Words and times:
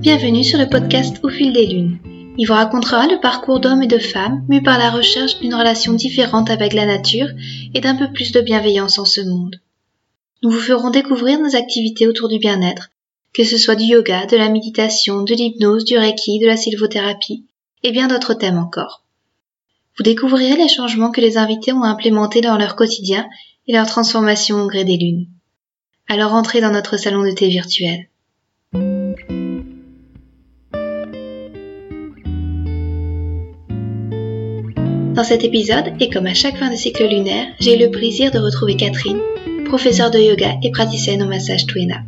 Bienvenue 0.00 0.42
sur 0.42 0.58
le 0.58 0.66
podcast 0.66 1.18
Au 1.22 1.28
fil 1.28 1.52
des 1.52 1.66
lunes. 1.66 1.98
Il 2.38 2.46
vous 2.46 2.54
racontera 2.54 3.06
le 3.06 3.20
parcours 3.20 3.60
d'hommes 3.60 3.82
et 3.82 3.86
de 3.86 3.98
femmes 3.98 4.42
mus 4.48 4.62
par 4.62 4.78
la 4.78 4.90
recherche 4.90 5.38
d'une 5.40 5.54
relation 5.54 5.92
différente 5.92 6.48
avec 6.48 6.72
la 6.72 6.86
nature 6.86 7.28
et 7.74 7.82
d'un 7.82 7.94
peu 7.94 8.10
plus 8.10 8.32
de 8.32 8.40
bienveillance 8.40 8.98
en 8.98 9.04
ce 9.04 9.20
monde. 9.20 9.60
Nous 10.42 10.48
vous 10.48 10.58
ferons 10.58 10.88
découvrir 10.88 11.38
nos 11.38 11.54
activités 11.54 12.08
autour 12.08 12.28
du 12.28 12.38
bien-être, 12.38 12.88
que 13.34 13.44
ce 13.44 13.58
soit 13.58 13.74
du 13.74 13.84
yoga, 13.84 14.24
de 14.24 14.38
la 14.38 14.48
méditation, 14.48 15.22
de 15.22 15.34
l'hypnose, 15.34 15.84
du 15.84 15.98
reiki, 15.98 16.38
de 16.38 16.46
la 16.46 16.56
sylvothérapie 16.56 17.44
et 17.82 17.92
bien 17.92 18.08
d'autres 18.08 18.32
thèmes 18.32 18.58
encore. 18.58 19.04
Vous 19.98 20.02
découvrirez 20.02 20.56
les 20.56 20.68
changements 20.68 21.10
que 21.10 21.20
les 21.20 21.36
invités 21.36 21.74
ont 21.74 21.82
implémentés 21.82 22.40
dans 22.40 22.56
leur 22.56 22.74
quotidien 22.74 23.28
et 23.68 23.74
leur 23.74 23.86
transformation 23.86 24.62
au 24.62 24.66
gré 24.66 24.84
des 24.84 24.96
lunes. 24.96 25.26
Alors 26.08 26.32
entrez 26.32 26.62
dans 26.62 26.72
notre 26.72 26.96
salon 26.96 27.22
de 27.22 27.32
thé 27.32 27.48
virtuel. 27.48 28.09
Dans 35.20 35.26
cet 35.26 35.44
épisode, 35.44 35.92
et 36.00 36.08
comme 36.08 36.26
à 36.26 36.32
chaque 36.32 36.56
fin 36.56 36.70
de 36.70 36.76
cycle 36.76 37.06
lunaire, 37.06 37.46
j'ai 37.60 37.76
eu 37.76 37.78
le 37.78 37.90
plaisir 37.90 38.30
de 38.30 38.38
retrouver 38.38 38.74
Catherine, 38.74 39.20
professeure 39.66 40.10
de 40.10 40.18
yoga 40.18 40.54
et 40.62 40.70
praticienne 40.70 41.22
au 41.22 41.26
massage 41.26 41.66
Twena. 41.66 42.04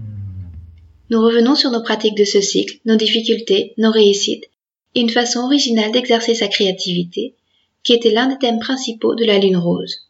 Nous 1.11 1.21
revenons 1.21 1.55
sur 1.55 1.71
nos 1.71 1.83
pratiques 1.83 2.17
de 2.17 2.25
ce 2.25 2.41
cycle, 2.41 2.79
nos 2.87 2.97
difficultés, 2.97 3.75
nos 3.77 3.91
réussites, 3.91 4.47
et 4.95 5.03
une 5.03 5.11
façon 5.11 5.41
originale 5.41 5.93
d'exercer 5.93 6.35
sa 6.35 6.49
créativité, 6.49 7.35
qui 7.83 7.93
était 7.93 8.13
l'un 8.13 8.29
des 8.29 8.39
thèmes 8.39 8.61
principaux 8.61 9.15
de 9.15 9.27
la 9.27 9.37
lune 9.37 9.59
rose. 9.59 10.09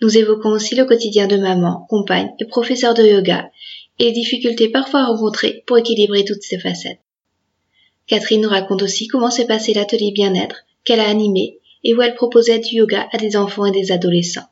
Nous 0.00 0.16
évoquons 0.16 0.50
aussi 0.50 0.76
le 0.76 0.84
quotidien 0.84 1.26
de 1.26 1.36
maman, 1.36 1.84
compagne 1.90 2.30
et 2.38 2.44
professeur 2.44 2.94
de 2.94 3.02
yoga, 3.02 3.50
et 3.98 4.04
les 4.04 4.12
difficultés 4.12 4.68
parfois 4.68 5.06
rencontrées 5.06 5.64
pour 5.66 5.78
équilibrer 5.78 6.24
toutes 6.24 6.42
ces 6.42 6.60
facettes. 6.60 7.00
Catherine 8.06 8.42
nous 8.42 8.50
raconte 8.50 8.84
aussi 8.84 9.08
comment 9.08 9.32
s'est 9.32 9.48
passé 9.48 9.74
l'atelier 9.74 10.12
bien-être 10.12 10.62
qu'elle 10.84 11.00
a 11.00 11.08
animé 11.08 11.58
et 11.84 11.94
où 11.94 12.02
elle 12.02 12.14
proposait 12.14 12.58
du 12.58 12.76
yoga 12.76 13.06
à 13.12 13.18
des 13.18 13.36
enfants 13.36 13.66
et 13.66 13.70
des 13.70 13.92
adolescents. 13.92 14.48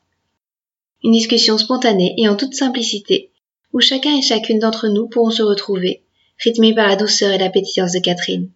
Une 1.03 1.11
discussion 1.11 1.57
spontanée 1.57 2.13
et 2.17 2.29
en 2.29 2.35
toute 2.35 2.53
simplicité, 2.53 3.31
où 3.73 3.81
chacun 3.81 4.15
et 4.15 4.21
chacune 4.21 4.59
d'entre 4.59 4.87
nous 4.87 5.07
pourront 5.07 5.31
se 5.31 5.41
retrouver, 5.41 6.03
rythmée 6.41 6.75
par 6.75 6.87
la 6.87 6.95
douceur 6.95 7.31
et 7.31 7.39
la 7.39 7.49
pétillance 7.49 7.91
de 7.91 7.99
Catherine. 7.99 8.49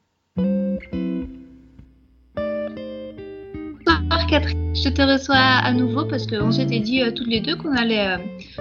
Bonsoir 3.86 4.28
Catherine, 4.30 4.76
je 4.76 4.90
te 4.90 5.02
reçois 5.02 5.36
à 5.36 5.74
nouveau 5.74 6.06
parce 6.06 6.28
qu'on 6.28 6.52
s'était 6.52 6.80
dit 6.80 7.02
euh, 7.02 7.12
toutes 7.12 7.28
les 7.28 7.42
deux 7.42 7.56
qu'on 7.56 7.76
allait 7.76 8.08
euh, 8.08 8.18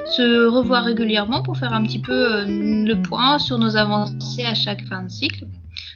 se 0.07 0.47
revoir 0.47 0.85
régulièrement 0.85 1.43
pour 1.43 1.59
faire 1.59 1.75
un 1.75 1.85
petit 1.85 1.99
peu 1.99 2.13
euh, 2.13 2.45
le 2.47 2.95
point 3.03 3.39
sur 3.39 3.59
nos 3.59 3.77
avancées 3.77 4.45
à 4.47 4.55
chaque 4.55 4.87
fin 4.87 5.03
de 5.03 5.11
cycle. 5.11 5.45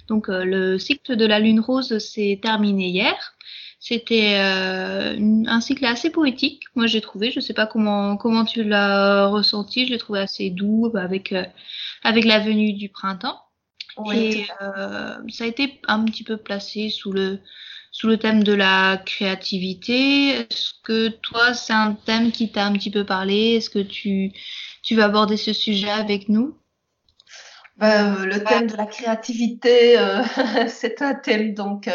Donc 0.08 0.26
le 0.28 0.76
cycle 0.76 1.16
de 1.16 1.24
la 1.24 1.38
lune 1.38 1.60
rose 1.60 1.96
s'est 1.98 2.41
terminé 2.42 2.88
hier 2.88 3.36
c'était 3.82 4.34
euh, 4.36 5.16
un 5.46 5.60
cycle 5.62 5.86
assez 5.86 6.10
poétique, 6.10 6.64
moi 6.74 6.86
j'ai 6.86 7.00
trouvé. 7.00 7.30
Je 7.30 7.40
sais 7.40 7.54
pas 7.54 7.66
comment 7.66 8.18
comment 8.18 8.44
tu 8.44 8.62
l'as 8.62 9.26
ressenti. 9.26 9.86
Je 9.86 9.92
l'ai 9.92 9.98
trouvé 9.98 10.20
assez 10.20 10.50
doux 10.50 10.92
avec 10.94 11.32
euh, 11.32 11.44
avec 12.04 12.26
la 12.26 12.40
venue 12.40 12.74
du 12.74 12.90
printemps. 12.90 13.42
et 14.12 14.44
euh, 14.60 15.16
ça 15.30 15.44
a 15.44 15.46
été 15.46 15.80
un 15.88 16.04
petit 16.04 16.24
peu 16.24 16.36
placé 16.36 16.90
sous 16.90 17.10
le 17.10 17.40
sous 17.90 18.06
le 18.06 18.18
thème 18.18 18.44
de 18.44 18.52
la 18.52 18.98
créativité. 18.98 20.28
Est-ce 20.28 20.72
que 20.84 21.08
toi 21.08 21.54
c'est 21.54 21.72
un 21.72 21.94
thème 21.94 22.32
qui 22.32 22.52
t'a 22.52 22.66
un 22.66 22.74
petit 22.74 22.90
peu 22.90 23.06
parlé? 23.06 23.54
Est-ce 23.56 23.70
que 23.70 23.78
tu 23.78 24.32
tu 24.82 24.94
vas 24.94 25.06
aborder 25.06 25.38
ce 25.38 25.54
sujet 25.54 25.90
avec 25.90 26.28
nous? 26.28 26.54
Ben, 27.78 28.26
le 28.26 28.44
thème 28.44 28.66
de 28.66 28.76
la 28.76 28.84
créativité, 28.84 29.96
c'est 30.68 31.00
un 31.00 31.14
thème 31.14 31.54
donc 31.54 31.88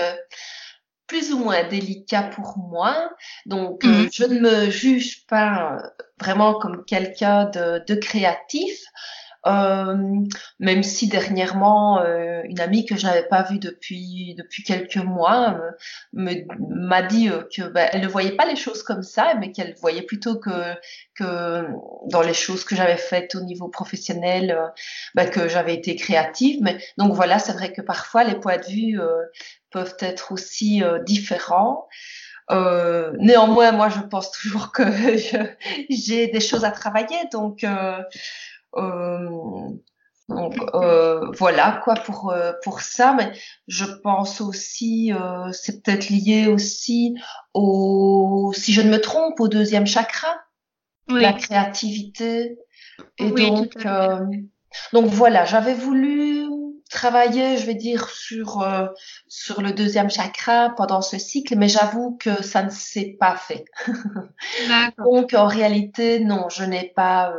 plus 1.08 1.32
ou 1.34 1.40
moins 1.40 1.64
délicat 1.68 2.24
pour 2.24 2.58
moi. 2.58 3.12
Donc, 3.46 3.86
euh, 3.86 4.04
mhm. 4.04 4.10
je 4.12 4.24
ne 4.26 4.40
me 4.40 4.70
juge 4.70 5.26
pas 5.28 5.82
vraiment 6.20 6.56
comme 6.56 6.84
quelqu'un 6.86 7.46
de, 7.46 7.84
de, 7.88 7.96
créatif. 7.96 8.80
Euh, 9.48 9.96
même 10.60 10.82
si 10.82 11.08
dernièrement 11.08 12.00
euh, 12.00 12.42
une 12.46 12.60
amie 12.60 12.84
que 12.84 12.96
je 12.96 13.06
n'avais 13.06 13.28
pas 13.28 13.44
vue 13.44 13.60
depuis 13.60 14.34
depuis 14.36 14.64
quelques 14.64 14.98
mois 14.98 15.60
me 16.14 16.34
m'a 16.58 17.04
dit 17.04 17.30
euh, 17.30 17.44
que 17.56 17.62
ben, 17.62 17.88
elle 17.92 18.02
ne 18.02 18.08
voyait 18.08 18.36
pas 18.36 18.48
les 18.48 18.56
choses 18.56 18.82
comme 18.82 19.04
ça 19.04 19.36
mais 19.40 19.52
qu'elle 19.52 19.76
voyait 19.76 20.02
plutôt 20.02 20.40
que 20.40 20.74
dans 22.10 22.22
les 22.24 22.34
choses 22.34 22.64
que 22.64 22.76
j'avais 22.76 22.98
faites 22.98 23.36
au 23.36 23.42
niveau 23.42 23.68
professionnel 23.68 24.58
ben, 25.14 25.30
que 25.30 25.48
j'avais 25.48 25.76
été 25.76 25.96
créative. 25.96 26.62
Donc 26.98 27.14
voilà 27.14 27.38
c'est 27.38 27.54
vrai 27.54 27.72
que 27.72 27.82
parfois 27.82 28.24
les 28.24 28.36
points 28.36 28.58
de 28.58 28.66
vue 28.66 29.00
peuvent 29.70 29.98
être 30.00 30.32
aussi 30.32 30.82
différents. 31.06 31.88
Euh, 32.52 33.14
néanmoins, 33.20 33.72
moi, 33.72 33.90
je 33.90 34.00
pense 34.00 34.32
toujours 34.32 34.72
que 34.72 34.84
j'ai 35.90 36.28
des 36.28 36.40
choses 36.40 36.64
à 36.64 36.72
travailler, 36.72 37.18
donc 37.32 37.64
euh, 37.64 37.68
euh, 37.68 38.02
donc 40.28 40.56
euh, 40.74 41.32
voilà 41.38 41.82
quoi 41.84 41.94
pour 41.94 42.32
euh, 42.32 42.54
pour 42.64 42.82
ça, 42.82 43.14
mais 43.14 43.32
je 43.68 43.86
pense 43.86 44.42
aussi 44.42 45.12
c'est 45.52 45.84
peut-être 45.84 46.10
lié 46.10 46.48
aussi 46.48 47.16
au 47.54 48.52
si 48.56 48.74
je 48.74 48.82
ne 48.82 48.90
me 48.90 49.00
trompe 49.00 49.40
au 49.40 49.48
deuxième 49.48 49.86
chakra, 49.86 50.36
la 51.08 51.34
créativité. 51.34 52.58
Et 53.20 53.30
donc 53.30 53.74
donc 54.94 55.06
voilà 55.06 55.46
j'avais 55.46 55.76
voulu 55.76 56.44
travailler 56.90 57.58
je 57.58 57.66
vais 57.66 57.76
dire 57.76 58.10
sur 58.10 58.68
sur 59.28 59.62
le 59.62 59.74
deuxième 59.74 60.10
chakra 60.10 60.72
pendant 60.76 61.02
ce 61.02 61.20
cycle, 61.20 61.56
mais 61.56 61.68
j'avoue 61.68 62.18
que 62.20 62.42
ça 62.42 62.64
ne 62.64 62.72
s'est 62.72 63.16
pas 63.20 63.36
fait. 63.36 63.66
donc 64.98 65.36
en 65.36 65.46
réalité 65.46 66.20
non 66.20 66.50
je 66.50 66.64
n'ai 66.64 66.92
pas 66.96 67.32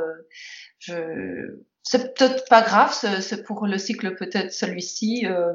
je 0.86 1.58
c'est 1.88 2.16
peut-être 2.16 2.48
pas 2.48 2.62
grave, 2.62 2.92
c'est 3.20 3.44
pour 3.44 3.66
le 3.66 3.78
cycle 3.78 4.16
peut-être 4.16 4.52
celui-ci. 4.52 5.24
Euh... 5.24 5.52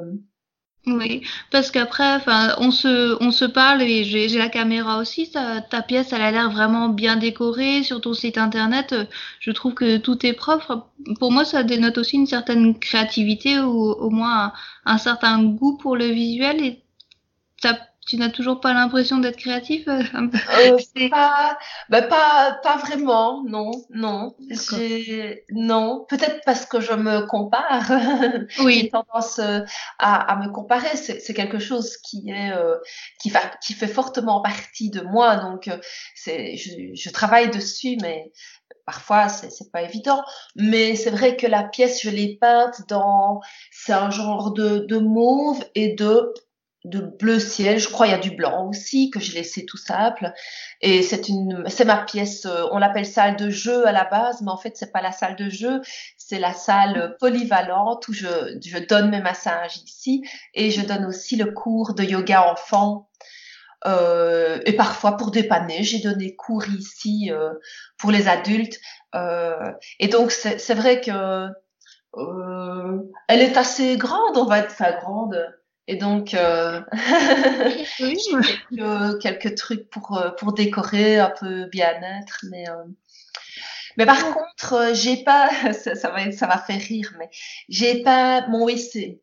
Oui, 0.86 1.22
parce 1.50 1.70
qu'après, 1.70 2.14
enfin, 2.14 2.56
on 2.58 2.70
se, 2.70 3.22
on 3.22 3.30
se 3.30 3.44
parle 3.44 3.82
et 3.82 4.02
j'ai 4.02 4.26
la 4.38 4.48
caméra 4.48 4.98
aussi. 4.98 5.30
Ta, 5.30 5.60
ta 5.60 5.82
pièce, 5.82 6.12
elle 6.12 6.22
a 6.22 6.32
l'air 6.32 6.50
vraiment 6.50 6.88
bien 6.88 7.16
décorée 7.16 7.82
sur 7.82 8.00
ton 8.00 8.14
site 8.14 8.38
internet. 8.38 8.94
Je 9.40 9.50
trouve 9.52 9.74
que 9.74 9.98
tout 9.98 10.24
est 10.26 10.32
propre. 10.32 10.88
Pour 11.20 11.30
moi, 11.30 11.44
ça 11.44 11.62
dénote 11.62 11.98
aussi 11.98 12.16
une 12.16 12.26
certaine 12.26 12.78
créativité 12.78 13.60
ou 13.60 13.92
au 13.92 14.10
moins 14.10 14.54
un, 14.86 14.98
certain 14.98 15.44
goût 15.44 15.76
pour 15.76 15.96
le 15.96 16.06
visuel. 16.06 16.64
Et 16.64 16.82
ça 17.62 17.78
tu 18.06 18.16
n'as 18.16 18.30
toujours 18.30 18.60
pas 18.60 18.72
l'impression 18.72 19.18
d'être 19.18 19.36
créatif 19.36 19.86
euh, 19.86 20.02
euh 20.14 20.76
pas, 21.10 21.58
bah, 21.88 22.02
pas, 22.02 22.58
pas 22.62 22.76
vraiment, 22.78 23.44
non, 23.44 23.70
non. 23.90 24.34
Non, 25.50 26.04
peut-être 26.08 26.40
parce 26.44 26.66
que 26.66 26.80
je 26.80 26.92
me 26.92 27.26
compare. 27.26 27.90
Oui. 28.58 28.80
J'ai 28.82 28.90
tendance 28.90 29.38
euh, 29.38 29.60
à, 29.98 30.32
à, 30.32 30.36
me 30.36 30.50
comparer. 30.50 30.96
C'est 30.96 31.34
quelque 31.34 31.58
chose 31.58 31.96
qui 31.96 32.30
est 32.30 32.52
euh, 32.52 32.76
qui, 33.20 33.30
va, 33.30 33.40
qui 33.64 33.72
fait 33.72 33.88
fortement 33.88 34.40
partie 34.42 34.90
de 34.90 35.00
moi. 35.00 35.36
Donc, 35.36 35.70
c'est, 36.14 36.56
je, 36.56 36.94
je 36.94 37.10
travaille 37.10 37.50
dessus, 37.50 37.96
mais 38.00 38.32
parfois 38.84 39.28
c'est 39.28 39.70
pas 39.70 39.82
évident 39.82 40.24
mais 40.56 40.96
c'est 40.96 41.10
vrai 41.10 41.36
que 41.36 41.46
la 41.46 41.62
pièce 41.62 42.02
je 42.02 42.10
l'ai 42.10 42.36
peinte 42.40 42.80
dans 42.88 43.40
c'est 43.70 43.92
un 43.92 44.10
genre 44.10 44.52
de, 44.52 44.80
de 44.88 44.98
mauve 44.98 45.62
et 45.76 45.94
de 45.94 46.32
de 46.84 47.00
bleu 47.00 47.38
ciel. 47.38 47.78
Je 47.78 47.88
crois 47.88 48.06
il 48.06 48.10
y 48.10 48.14
a 48.14 48.18
du 48.18 48.32
blanc 48.32 48.68
aussi 48.68 49.10
que 49.10 49.20
j'ai 49.20 49.34
laissé 49.34 49.64
tout 49.64 49.76
simple. 49.76 50.32
Et 50.80 51.02
c'est 51.02 51.28
une, 51.28 51.64
c'est 51.68 51.84
ma 51.84 51.98
pièce. 51.98 52.46
Euh, 52.46 52.66
on 52.72 52.78
l'appelle 52.78 53.06
salle 53.06 53.36
de 53.36 53.50
jeu 53.50 53.86
à 53.86 53.92
la 53.92 54.04
base, 54.04 54.42
mais 54.42 54.50
en 54.50 54.56
fait 54.56 54.76
c'est 54.76 54.92
pas 54.92 55.02
la 55.02 55.12
salle 55.12 55.36
de 55.36 55.48
jeu, 55.48 55.80
c'est 56.16 56.38
la 56.38 56.54
salle 56.54 57.16
polyvalente 57.20 58.08
où 58.08 58.12
je, 58.12 58.58
je 58.64 58.78
donne 58.78 59.10
mes 59.10 59.20
massages 59.20 59.78
ici 59.78 60.22
et 60.54 60.70
je 60.70 60.84
donne 60.84 61.04
aussi 61.06 61.36
le 61.36 61.52
cours 61.52 61.94
de 61.94 62.02
yoga 62.02 62.50
enfant. 62.50 63.08
Euh, 63.84 64.60
et 64.64 64.74
parfois 64.74 65.16
pour 65.16 65.30
dépanner, 65.30 65.82
j'ai 65.82 65.98
donné 65.98 66.36
cours 66.36 66.68
ici 66.68 67.30
euh, 67.32 67.50
pour 67.98 68.10
les 68.10 68.28
adultes. 68.28 68.78
Euh, 69.14 69.72
et 69.98 70.08
donc 70.08 70.30
c'est 70.30 70.74
vrai 70.74 71.00
que 71.00 71.48
euh, 72.16 72.98
elle 73.28 73.40
est 73.40 73.56
assez 73.56 73.96
grande, 73.96 74.36
on 74.36 74.44
va 74.44 74.58
être, 74.60 74.72
enfin 74.72 74.92
grande 75.00 75.36
et 75.88 75.96
donc, 75.96 76.34
euh, 76.34 76.80
oui, 78.00 78.16
quelques, 78.70 79.20
quelques, 79.20 79.54
trucs 79.56 79.90
pour, 79.90 80.16
euh, 80.16 80.30
pour 80.30 80.52
décorer, 80.52 81.18
un 81.18 81.30
peu 81.30 81.66
bien-être. 81.66 82.44
Mais, 82.50 82.68
euh... 82.68 82.84
mais 83.96 84.06
par 84.06 84.22
contre, 84.32 84.72
euh, 84.74 84.94
j'ai 84.94 85.24
pas, 85.24 85.50
ça, 85.72 85.94
ça, 85.94 86.10
va, 86.10 86.30
ça 86.30 86.46
va 86.46 86.58
faire 86.58 86.80
rire, 86.80 87.12
mais 87.18 87.28
j'ai 87.68 88.02
pas 88.02 88.46
mon 88.46 88.66
WC 88.66 89.20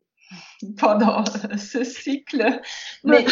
pendant 0.78 1.24
ce 1.56 1.82
cycle. 1.82 2.60
Mais, 3.04 3.24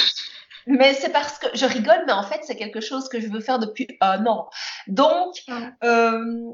mais 0.67 0.95
c'est 0.95 1.11
parce 1.11 1.39
que 1.39 1.47
je 1.55 1.67
rigole, 1.67 2.05
mais 2.07 2.13
en 2.13 2.23
fait, 2.23 2.41
c'est 2.45 2.57
quelque 2.57 2.81
chose 2.81 3.09
que 3.09 3.21
je 3.21 3.29
veux 3.29 3.41
faire 3.41 3.59
depuis 3.59 3.89
un 4.01 4.25
an. 4.27 4.49
Donc, 4.87 5.43
euh, 5.85 6.51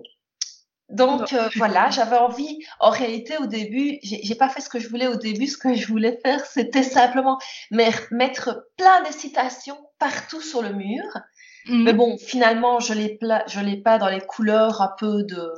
Donc 0.94 1.32
euh, 1.32 1.48
voilà, 1.56 1.90
j'avais 1.90 2.16
envie. 2.16 2.58
En 2.80 2.90
réalité, 2.90 3.36
au 3.38 3.46
début, 3.46 3.98
j'ai 4.02 4.34
pas 4.34 4.48
fait 4.48 4.60
ce 4.60 4.68
que 4.68 4.78
je 4.78 4.88
voulais 4.88 5.06
au 5.06 5.16
début. 5.16 5.46
Ce 5.46 5.58
que 5.58 5.74
je 5.74 5.86
voulais 5.86 6.18
faire, 6.24 6.44
c'était 6.46 6.82
simplement 6.82 7.38
mettre 7.70 8.66
plein 8.76 9.02
de 9.02 9.12
citations 9.12 9.78
partout 9.98 10.40
sur 10.40 10.62
le 10.62 10.72
mur. 10.72 11.04
Mhm. 11.66 11.82
Mais 11.82 11.92
bon, 11.92 12.16
finalement, 12.18 12.80
je 12.80 12.92
l'ai 12.94 13.18
je 13.48 13.60
l'ai 13.60 13.80
pas 13.80 13.98
dans 13.98 14.08
les 14.08 14.20
couleurs 14.20 14.82
un 14.82 14.92
peu 14.98 15.24
de 15.24 15.50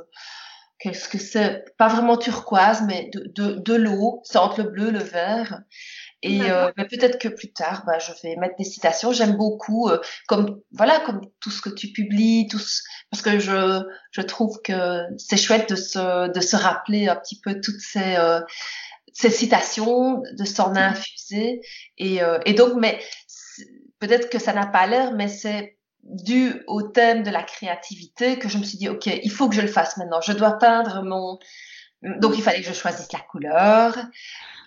qu'est-ce 0.79 1.09
que 1.09 1.17
c'est? 1.17 1.65
Pas 1.77 1.87
vraiment 1.87 2.17
turquoise, 2.17 2.83
mais 2.87 3.09
de, 3.13 3.31
de, 3.35 3.53
de 3.55 3.73
l'eau. 3.73 4.21
C'est 4.23 4.37
entre 4.37 4.63
le 4.63 4.69
bleu, 4.69 4.91
le 4.91 4.99
vert. 4.99 5.61
Et 6.27 6.51
euh, 6.51 6.71
mais 6.77 6.85
peut-être 6.85 7.19
que 7.19 7.27
plus 7.27 7.51
tard, 7.51 7.83
bah, 7.85 7.99
je 7.99 8.11
vais 8.23 8.35
mettre 8.35 8.55
des 8.57 8.63
citations. 8.63 9.11
J'aime 9.11 9.37
beaucoup, 9.37 9.89
euh, 9.89 9.99
comme 10.27 10.61
voilà, 10.71 10.99
comme 10.99 11.21
tout 11.39 11.51
ce 11.51 11.61
que 11.61 11.69
tu 11.69 11.91
publies, 11.91 12.47
tout 12.49 12.59
parce 13.11 13.23
que 13.23 13.39
je 13.39 13.81
je 14.11 14.21
trouve 14.21 14.59
que 14.63 15.01
c'est 15.17 15.37
chouette 15.37 15.69
de 15.69 15.75
se 15.75 16.31
de 16.31 16.39
se 16.39 16.55
rappeler 16.55 17.07
un 17.07 17.15
petit 17.15 17.39
peu 17.39 17.59
toutes 17.61 17.79
ces 17.79 18.15
euh, 18.15 18.41
ces 19.13 19.29
citations, 19.29 20.21
de 20.37 20.45
s'en 20.45 20.71
mmh. 20.73 20.77
infuser. 20.77 21.61
Et 21.97 22.19
et 22.45 22.53
donc, 22.53 22.73
mais 22.77 22.99
peut-être 23.99 24.29
que 24.29 24.39
ça 24.39 24.53
n'a 24.53 24.67
pas 24.67 24.85
l'air, 24.85 25.13
mais 25.13 25.27
c'est 25.27 25.77
dû 26.03 26.63
au 26.67 26.83
thème 26.83 27.23
de 27.23 27.29
la 27.29 27.43
créativité 27.43 28.39
que 28.39 28.47
je 28.47 28.57
me 28.57 28.63
suis 28.63 28.77
dit 28.77 28.89
ok, 28.89 29.07
il 29.07 29.31
faut 29.31 29.49
que 29.49 29.55
je 29.55 29.61
le 29.61 29.67
fasse 29.67 29.97
maintenant. 29.97 30.21
Je 30.21 30.33
dois 30.33 30.57
peindre 30.57 31.03
mon 31.03 31.37
donc 32.03 32.37
il 32.37 32.43
fallait 32.43 32.61
que 32.61 32.67
je 32.67 32.73
choisisse 32.73 33.11
la 33.11 33.19
couleur. 33.19 33.95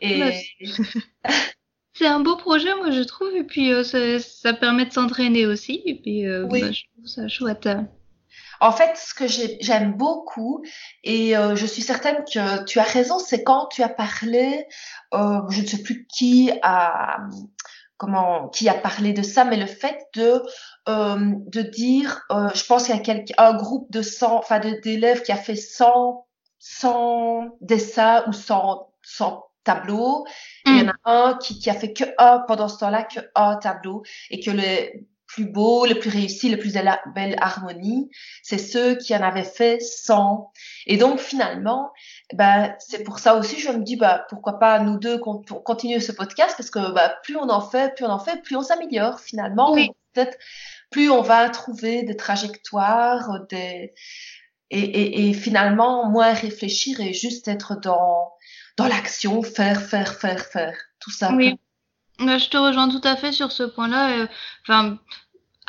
Et... 0.01 0.43
C'est 2.01 2.07
un 2.07 2.21
beau 2.21 2.37
projet, 2.37 2.75
moi, 2.77 2.91
je 2.91 3.03
trouve. 3.03 3.35
Et 3.37 3.45
puis, 3.45 3.73
euh, 3.73 3.83
ça, 4.19 4.55
permet 4.55 4.87
de 4.87 4.93
s'entraîner 4.93 5.45
aussi. 5.45 5.83
Et 5.85 6.01
puis, 6.01 6.27
euh, 6.27 6.47
bah, 6.47 6.73
je 6.73 6.85
trouve 6.95 7.07
ça 7.07 7.29
chouette. 7.29 7.69
En 8.61 8.73
fait, 8.73 8.97
ce 8.97 9.13
que 9.13 9.27
j'aime 9.27 9.93
beaucoup, 9.93 10.65
et 11.05 11.37
euh, 11.37 11.57
je 11.57 11.67
suis 11.67 11.83
certaine 11.83 12.25
que 12.25 12.65
tu 12.65 12.79
as 12.79 12.85
raison, 12.85 13.19
c'est 13.19 13.43
quand 13.43 13.67
tu 13.67 13.83
as 13.83 13.91
parlé, 13.91 14.67
je 15.13 15.61
ne 15.61 15.67
sais 15.67 15.83
plus 15.83 16.07
qui 16.07 16.51
a 16.63 17.19
comment 17.99 18.49
qui 18.49 18.71
a 18.71 18.75
parlé 18.75 19.13
de 19.13 19.23
ça, 19.23 19.45
mais 19.45 19.59
le 19.59 19.67
fait 19.67 19.99
de 20.15 20.43
de 20.87 21.63
dire, 21.63 22.23
je 22.31 22.65
pense 22.65 22.87
qu'il 22.87 22.95
y 22.97 23.33
a 23.37 23.49
un 23.49 23.55
groupe 23.55 23.91
de 23.93 24.01
100, 24.01 24.37
enfin 24.37 24.59
d'élèves 24.59 25.23
qui 25.23 25.33
a 25.33 25.37
fait 25.37 25.57
100 25.57 26.27
100 26.61 27.57
dessins 27.61 28.23
ou 28.29 28.33
100, 28.33 28.93
100 29.03 29.45
tableaux. 29.65 30.27
Il 30.67 30.79
y 30.79 30.83
en 30.83 30.89
a 30.89 30.93
mm. 30.93 30.99
un 31.05 31.39
qui, 31.41 31.59
qui 31.59 31.71
a 31.71 31.75
fait 31.75 31.93
que 31.93 32.05
un 32.19 32.41
pendant 32.47 32.69
ce 32.69 32.79
temps-là, 32.79 33.03
que 33.03 33.21
un 33.35 33.57
tableau 33.57 34.03
et 34.31 34.41
que 34.41 34.51
le 34.51 35.07
plus 35.27 35.47
beau, 35.47 35.87
le 35.87 35.95
plus 35.99 36.11
réussi, 36.11 36.49
le 36.49 36.59
plus 36.59 36.75
belle 37.15 37.37
harmonie, 37.41 38.11
c'est 38.43 38.59
ceux 38.59 38.97
qui 38.97 39.15
en 39.15 39.23
avaient 39.23 39.45
fait 39.45 39.81
100. 39.81 40.51
Et 40.87 40.97
donc 40.97 41.21
finalement, 41.21 41.93
ben 42.35 42.75
c'est 42.81 43.05
pour 43.05 43.21
ça 43.21 43.37
aussi 43.37 43.61
je 43.61 43.71
me 43.71 43.85
dis 43.85 43.97
bah 43.97 44.27
pourquoi 44.29 44.59
pas 44.59 44.81
nous 44.81 44.99
deux 44.99 45.19
continuer 45.19 46.01
ce 46.01 46.11
podcast 46.11 46.55
parce 46.57 46.71
que 46.71 46.93
bah, 46.93 47.15
plus 47.23 47.37
on 47.37 47.49
en 47.49 47.61
fait, 47.61 47.95
plus 47.95 48.05
on 48.05 48.11
en 48.11 48.19
fait, 48.19 48.43
plus 48.43 48.57
on 48.57 48.63
s'améliore 48.63 49.21
finalement. 49.21 49.75
Peut-être 50.13 50.37
plus 50.91 51.09
on 51.09 51.23
va 51.23 51.49
trouver 51.51 52.03
des 52.03 52.17
trajectoires, 52.17 53.47
des 53.49 53.95
et, 54.71 55.33
finalement 55.35 56.09
moins 56.09 56.33
réfléchir 56.33 57.01
et 57.01 57.13
juste 57.13 57.49
être 57.49 57.77
dans 57.81 58.33
dans 58.77 58.87
l'action, 58.87 59.43
faire, 59.43 59.83
faire, 59.83 60.15
faire, 60.15 60.47
faire, 60.47 60.75
tout 61.01 61.11
ça. 61.11 61.35
Oui, 61.35 61.55
je 62.19 62.49
te 62.49 62.57
rejoins 62.57 62.89
tout 62.89 63.01
à 63.05 63.17
fait 63.17 63.33
sur 63.33 63.53
ce 63.53 63.65
point-là. 63.65 64.21
Euh, 64.21 64.27
enfin, 64.63 64.99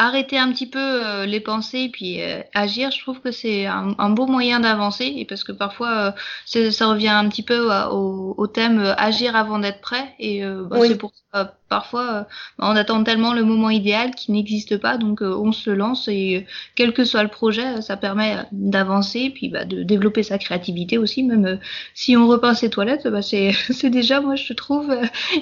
arrêter 0.01 0.39
un 0.39 0.51
petit 0.51 0.65
peu 0.65 0.79
euh, 0.79 1.25
les 1.27 1.39
pensées 1.39 1.89
puis 1.93 2.21
euh, 2.21 2.41
agir, 2.55 2.89
je 2.89 2.99
trouve 2.99 3.21
que 3.21 3.31
c'est 3.31 3.67
un, 3.67 3.93
un, 3.99 4.09
beau 4.09 4.25
moyen 4.25 4.59
d'avancer 4.59 5.13
et 5.15 5.25
parce 5.25 5.43
que 5.43 5.51
parfois 5.51 6.15
euh, 6.55 6.71
ça 6.71 6.87
revient 6.87 7.09
un 7.09 7.29
petit 7.29 7.43
peu 7.43 7.71
au, 7.91 8.33
au, 8.35 8.47
thème 8.47 8.95
agir 8.97 9.35
avant 9.35 9.59
d'être 9.59 9.79
prêt 9.79 10.15
et 10.19 10.43
bah, 10.43 10.77
c'est 10.81 10.97
pour 10.97 11.13
ça 11.31 11.55
parfois 11.69 12.27
on 12.57 12.75
attend 12.75 13.03
tellement 13.03 13.33
le 13.33 13.43
moment 13.43 13.69
idéal 13.69 14.11
qui 14.15 14.31
n'existe 14.31 14.77
pas 14.77 14.97
donc 14.97 15.21
on 15.21 15.51
se 15.51 15.69
lance 15.69 16.07
et 16.07 16.45
quel 16.75 16.93
que 16.93 17.05
soit 17.05 17.23
le 17.23 17.29
projet 17.29 17.81
ça 17.81 17.95
permet 17.95 18.37
d'avancer 18.51 19.29
puis 19.29 19.49
bah, 19.49 19.65
de 19.65 19.83
développer 19.83 20.23
sa 20.23 20.37
créativité 20.37 20.97
aussi 20.97 21.23
même 21.23 21.59
si 21.93 22.17
on 22.17 22.27
repeint 22.27 22.55
ses 22.55 22.69
toilettes 22.69 23.07
bah, 23.07 23.21
c'est 23.21 23.53
déjà 23.89 24.19
moi 24.19 24.35
je 24.35 24.53
trouve 24.53 24.93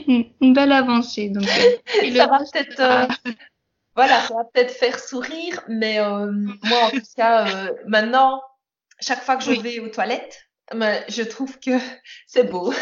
une, 0.08 0.54
belle 0.54 0.72
avancée 0.72 1.30
donc 1.30 1.46
ça 1.46 2.28
va 2.28 2.40
peut-être 2.40 3.08
voilà, 4.00 4.22
ça 4.22 4.34
va 4.34 4.46
peut-être 4.46 4.72
faire 4.72 4.98
sourire, 4.98 5.62
mais 5.68 6.00
euh, 6.00 6.32
moi, 6.64 6.80
en 6.86 6.90
tout 6.90 7.02
cas, 7.18 7.46
euh, 7.50 7.74
maintenant, 7.86 8.42
chaque 9.02 9.22
fois 9.22 9.36
que 9.36 9.44
je 9.44 9.52
vais 9.60 9.82
aux 9.82 9.90
toilettes, 9.90 10.49
mais 10.76 11.04
je 11.10 11.24
trouve 11.24 11.60
que 11.60 11.72
c'est 12.28 12.50
beau. 12.50 12.74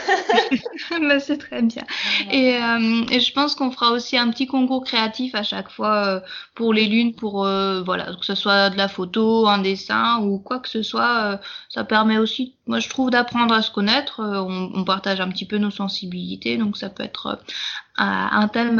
mais 1.01 1.19
c'est 1.19 1.37
très 1.37 1.61
bien. 1.61 1.83
Et, 2.31 2.55
euh, 2.55 3.05
et 3.09 3.19
je 3.19 3.33
pense 3.33 3.55
qu'on 3.55 3.71
fera 3.71 3.91
aussi 3.91 4.17
un 4.17 4.29
petit 4.29 4.47
concours 4.47 4.83
créatif 4.83 5.35
à 5.35 5.43
chaque 5.43 5.69
fois 5.69 6.05
euh, 6.05 6.19
pour 6.55 6.73
les 6.73 6.85
lunes, 6.85 7.13
pour 7.13 7.45
euh, 7.45 7.81
voilà 7.83 8.05
que 8.05 8.25
ce 8.25 8.35
soit 8.35 8.69
de 8.69 8.77
la 8.77 8.87
photo, 8.87 9.47
un 9.47 9.59
dessin 9.59 10.19
ou 10.21 10.39
quoi 10.39 10.59
que 10.59 10.69
ce 10.69 10.83
soit. 10.83 11.33
Euh, 11.33 11.37
ça 11.69 11.83
permet 11.83 12.17
aussi, 12.17 12.55
moi 12.65 12.79
je 12.79 12.89
trouve, 12.89 13.09
d'apprendre 13.09 13.53
à 13.53 13.61
se 13.61 13.71
connaître. 13.71 14.21
On, 14.21 14.71
on, 14.73 14.83
partage 14.83 15.21
un 15.21 15.29
petit 15.29 15.45
peu 15.45 15.57
nos 15.57 15.71
sensibilités, 15.71 16.57
donc 16.57 16.77
ça 16.77 16.89
peut 16.89 17.03
être 17.03 17.39
un 17.97 18.47
thème 18.47 18.79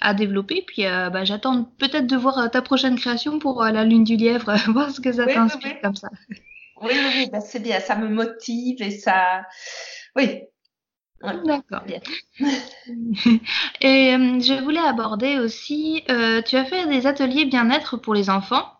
à 0.00 0.14
développer. 0.14 0.64
Puis 0.66 0.82
bah, 0.84 1.24
j'attends 1.24 1.64
peut-être 1.78 2.06
de 2.06 2.16
voir 2.16 2.50
ta 2.50 2.60
prochaine 2.60 2.96
création 2.96 3.38
pour 3.38 3.62
la 3.62 3.84
lune 3.84 4.04
du 4.04 4.16
lièvre, 4.16 4.54
voir 4.68 4.90
ce 4.90 5.00
que 5.00 5.12
ça 5.12 5.26
t'inspire 5.26 5.80
comme 5.80 5.96
ça. 5.96 6.08
Oui, 6.82 6.92
oui, 6.94 7.28
bah, 7.30 7.40
c'est 7.40 7.60
bien, 7.60 7.80
ça 7.80 7.96
me 7.96 8.08
motive 8.08 8.82
et 8.82 8.90
ça. 8.90 9.42
Oui. 10.16 10.42
D'accord. 11.20 11.82
et 13.80 14.14
euh, 14.14 14.40
je 14.40 14.62
voulais 14.62 14.78
aborder 14.80 15.38
aussi, 15.38 16.04
euh, 16.10 16.42
tu 16.42 16.56
as 16.56 16.64
fait 16.64 16.86
des 16.86 17.06
ateliers 17.06 17.44
bien-être 17.44 17.96
pour 17.96 18.14
les 18.14 18.30
enfants 18.30 18.72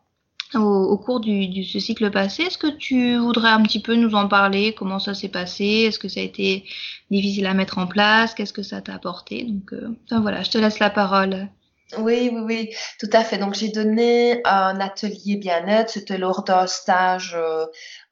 au, 0.54 0.58
au 0.60 0.98
cours 0.98 1.20
du, 1.20 1.48
du, 1.48 1.64
ce 1.64 1.80
cycle 1.80 2.10
passé. 2.12 2.44
Est-ce 2.44 2.58
que 2.58 2.68
tu 2.68 3.16
voudrais 3.16 3.50
un 3.50 3.62
petit 3.62 3.80
peu 3.82 3.94
nous 3.96 4.14
en 4.14 4.28
parler? 4.28 4.74
Comment 4.74 5.00
ça 5.00 5.14
s'est 5.14 5.28
passé? 5.30 5.64
Est-ce 5.64 5.98
que 5.98 6.08
ça 6.08 6.20
a 6.20 6.22
été 6.22 6.64
difficile 7.10 7.46
à 7.46 7.54
mettre 7.54 7.78
en 7.78 7.88
place? 7.88 8.34
Qu'est-ce 8.34 8.52
que 8.52 8.62
ça 8.62 8.80
t'a 8.82 8.94
apporté? 8.94 9.42
Donc 9.44 9.72
euh, 9.72 9.88
voilà, 10.20 10.42
je 10.44 10.50
te 10.50 10.58
laisse 10.58 10.78
la 10.78 10.90
parole. 10.90 11.48
Oui, 11.96 12.30
oui, 12.32 12.40
oui, 12.44 12.74
tout 13.00 13.08
à 13.12 13.24
fait. 13.24 13.38
Donc, 13.38 13.54
j'ai 13.54 13.70
donné 13.70 14.42
un 14.44 14.78
atelier 14.78 15.36
bien-être. 15.36 15.90
C'était 15.90 16.18
lors 16.18 16.44
d'un 16.44 16.66
stage 16.66 17.34
euh, 17.34 17.64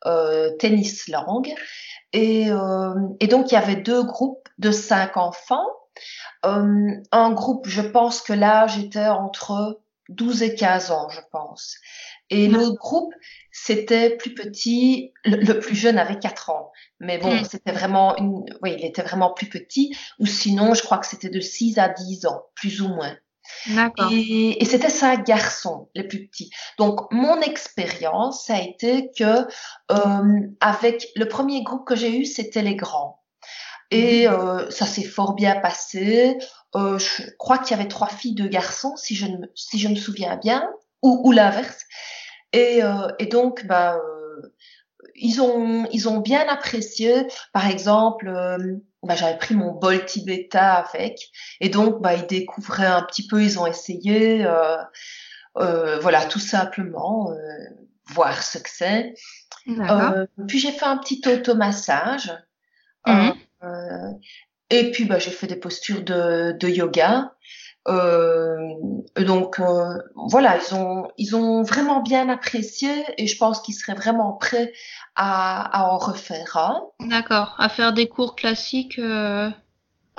euh, 0.07 0.51
tennis 0.59 1.09
langue. 1.09 1.53
Et, 2.13 2.51
euh, 2.51 2.95
et, 3.21 3.27
donc, 3.27 3.51
il 3.51 3.55
y 3.55 3.59
avait 3.59 3.77
deux 3.77 4.03
groupes 4.03 4.49
de 4.59 4.71
cinq 4.71 5.19
enfants. 5.19 5.67
Euh, 6.47 6.93
un 7.13 7.31
groupe, 7.33 7.69
je 7.69 7.83
pense 7.83 8.23
que 8.23 8.33
là, 8.33 8.67
j'étais 8.67 9.07
entre 9.07 9.81
12 10.09 10.43
et 10.43 10.55
15 10.55 10.91
ans, 10.91 11.09
je 11.11 11.21
pense. 11.31 11.77
Et 12.31 12.49
l'autre 12.49 12.77
groupe, 12.77 13.15
c'était 13.53 14.17
plus 14.17 14.35
petit. 14.35 15.13
Le, 15.25 15.59
plus 15.59 15.77
jeune 15.77 15.99
avait 15.99 16.19
4 16.19 16.51
ans. 16.51 16.73
Mais 17.01 17.19
bon, 17.19 17.35
hmm. 17.35 17.45
c'était 17.45 17.73
vraiment 17.73 18.17
une, 18.17 18.45
oui, 18.63 18.75
il 18.79 18.85
était 18.85 19.03
vraiment 19.03 19.33
plus 19.33 19.49
petit. 19.49 19.95
Ou 20.19 20.27
sinon, 20.27 20.75
je 20.75 20.83
crois 20.83 20.99
que 20.99 21.07
c'était 21.07 21.29
de 21.29 21.41
6 21.41 21.79
à 21.79 21.89
10 21.89 22.27
ans, 22.27 22.47
plus 22.55 22.81
ou 22.81 22.89
moins. 22.89 23.17
Et, 24.11 24.63
et 24.63 24.65
c'était 24.65 24.91
cinq 24.91 25.27
garçons, 25.27 25.89
les 25.95 26.05
plus 26.05 26.27
petits. 26.27 26.51
Donc, 26.79 27.01
mon 27.13 27.41
expérience, 27.41 28.45
ça 28.47 28.57
a 28.57 28.61
été 28.61 29.11
que 29.17 29.47
euh, 29.91 30.41
avec 30.61 31.09
le 31.17 31.27
premier 31.27 31.63
groupe 31.63 31.87
que 31.87 31.97
j'ai 31.97 32.17
eu, 32.17 32.25
c'était 32.25 32.63
les 32.63 32.77
grands. 32.77 33.23
Et 33.91 34.27
mhm. 34.29 34.35
euh, 34.35 34.71
ça 34.71 34.87
s'est 34.87 35.05
fort 35.05 35.35
bien 35.35 35.57
passé. 35.57 36.39
Euh, 36.75 36.99
je 36.99 37.23
crois 37.39 37.59
qu'il 37.59 37.77
y 37.77 37.81
avait 37.81 37.89
trois 37.89 38.09
filles, 38.09 38.35
deux 38.35 38.49
garçons, 38.49 38.97
si 38.97 39.15
je, 39.15 39.27
ne, 39.27 39.47
si 39.55 39.79
je 39.79 39.89
me 39.89 39.97
souviens 39.97 40.37
bien, 40.37 40.69
ou, 41.03 41.21
ou 41.25 41.33
l'inverse. 41.33 41.85
Et, 42.53 42.81
et 43.19 43.27
donc, 43.27 43.67
bah, 43.67 43.99
ils 45.19 45.41
ont, 45.41 45.87
ils 45.93 46.09
ont 46.09 46.19
bien 46.19 46.47
apprécié. 46.49 47.27
Par 47.53 47.69
exemple, 47.69 48.29
euh, 48.29 48.77
bah, 49.03 49.15
j'avais 49.15 49.39
pris 49.39 49.55
mon 49.55 49.73
bol 49.73 50.05
tibétain 50.05 50.85
avec, 50.85 51.19
et 51.61 51.69
donc 51.69 52.03
bah, 52.03 52.15
ils 52.15 52.27
découvraient 52.27 52.87
un 52.87 53.03
petit 53.03 53.27
peu, 53.27 53.43
ils 53.43 53.59
ont 53.59 53.67
essayé, 53.67 54.45
euh, 54.45 54.77
euh, 55.59 55.99
voilà, 56.01 56.25
tout 56.25 56.41
simplement, 56.41 57.31
euh, 57.31 57.37
voir 58.13 58.43
ce 58.43 58.59
que 58.59 58.71
c'est. 58.71 59.15
Puis 60.47 60.59
j'ai 60.59 60.73
fait 60.73 60.87
un 60.87 60.99
petit 60.99 61.23
automassage. 61.27 62.33
Mmh. 63.07 63.31
Euh, 63.63 64.13
et 64.71 64.91
puis 64.91 65.05
bah, 65.05 65.19
j'ai 65.19 65.31
fait 65.31 65.47
des 65.47 65.57
postures 65.57 66.03
de, 66.03 66.57
de 66.59 66.69
yoga. 66.69 67.33
Euh, 67.89 68.75
donc 69.17 69.61
euh, 69.61 69.99
voilà, 70.17 70.59
ils 70.59 70.75
ont 70.75 71.09
ils 71.19 71.37
ont 71.37 71.63
vraiment 71.63 72.01
bien 72.01 72.29
apprécié 72.29 72.91
et 73.17 73.27
je 73.29 73.39
pense 73.39 73.61
qu'ils 73.61 73.75
seraient 73.75 73.95
vraiment 73.95 74.33
prêts 74.33 74.73
à, 75.15 75.83
à 75.83 75.93
en 75.93 75.99
refaire 75.99 76.57
un. 76.57 76.83
D'accord, 77.01 77.55
à 77.59 77.69
faire 77.69 77.93
des 77.93 78.09
cours 78.09 78.35
classiques. 78.35 78.99
Euh, 78.99 79.51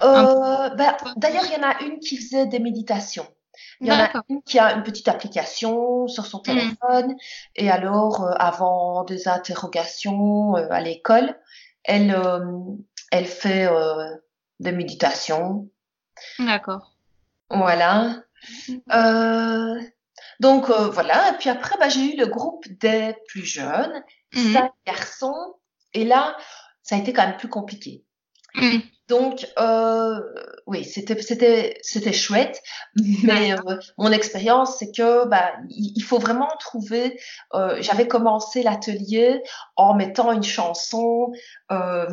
euh, 0.04 0.70
ben, 0.70 0.96
D'ailleurs, 1.18 1.44
il 1.46 1.54
y 1.54 1.64
en 1.64 1.68
a 1.68 1.82
une 1.84 2.00
qui 2.00 2.18
faisait 2.18 2.46
des 2.46 2.60
méditations. 2.60 3.28
Il 3.82 3.88
y 3.88 3.92
en 3.92 4.00
a 4.00 4.10
une 4.30 4.42
qui 4.44 4.60
a 4.60 4.76
une 4.76 4.84
petite 4.84 5.08
application 5.08 6.08
sur 6.08 6.26
son 6.26 6.40
mmh. 6.40 6.44
téléphone 6.44 7.16
et 7.56 7.70
alors 7.70 8.24
euh, 8.24 8.32
avant 8.38 9.04
des 9.04 9.28
interrogations 9.28 10.56
euh, 10.56 10.68
à 10.70 10.80
l'école, 10.80 11.36
elle 11.84 12.14
euh, 12.14 12.40
elle 13.12 13.26
fait 13.26 13.70
des 14.60 14.72
méditations. 14.74 15.70
D'accord. 16.40 16.97
Voilà. 17.50 18.24
Mmh. 18.68 19.80
donc 20.39 20.70
voilà. 20.70 21.32
Et 21.32 21.38
puis 21.38 21.50
après, 21.50 21.75
bah, 21.80 21.89
j'ai 21.89 22.13
eu 22.13 22.18
le 22.18 22.27
groupe 22.27 22.66
des 22.80 23.16
plus 23.27 23.46
jeunes, 23.46 24.04
mmh. 24.34 24.54
cinq 24.54 24.72
garçons. 24.86 25.56
Et 25.94 26.06
là, 26.06 26.38
ça 26.84 26.96
a 26.96 27.00
été 27.00 27.13
quand 27.13 27.25
même 27.25 27.38
plus 27.38 27.50
compliqué. 27.50 28.04
Donc, 29.08 29.48
euh, 29.58 30.20
oui, 30.66 30.84
c'était 30.84 31.22
c'était 31.22 31.77
c'était 31.82 32.12
chouette, 32.12 32.62
mais 33.24 33.54
euh, 33.54 33.77
mon 33.98 34.12
expérience, 34.12 34.77
c'est 34.80 34.92
que 34.92 35.25
bah 35.27 35.54
il, 35.70 36.01
faut 36.01 36.20
vraiment 36.20 36.50
trouver. 36.60 37.18
Euh, 37.54 37.77
J'avais 37.82 38.08
commencé 38.08 38.63
l'atelier 38.63 39.42
en 39.77 39.94
mettant 39.94 40.34
une 40.34 40.44
chanson 40.44 41.32
euh, 41.72 42.06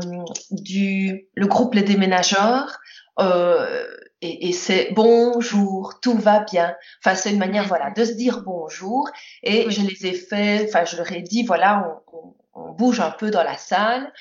du 0.50 1.26
le 1.34 1.46
groupe 1.46 1.74
Les 1.74 1.82
Déménageurs. 1.82 2.78
Euh, 3.18 3.86
et, 4.20 4.48
et 4.48 4.52
c'est 4.52 4.92
bonjour, 4.92 6.00
tout 6.00 6.16
va 6.16 6.40
bien. 6.40 6.74
Enfin, 7.04 7.14
c'est 7.14 7.30
une 7.30 7.38
manière, 7.38 7.66
voilà, 7.66 7.90
de 7.90 8.04
se 8.04 8.12
dire 8.12 8.42
bonjour. 8.44 9.08
Et 9.42 9.70
je 9.70 9.82
les 9.82 10.06
ai 10.06 10.14
fait, 10.14 10.66
enfin, 10.68 10.84
je 10.84 10.96
leur 10.96 11.10
ai 11.12 11.22
dit, 11.22 11.44
voilà, 11.44 12.02
on, 12.12 12.18
on, 12.18 12.34
on 12.54 12.72
bouge 12.72 13.00
un 13.00 13.10
peu 13.10 13.30
dans 13.30 13.42
la 13.42 13.58
salle. 13.58 14.12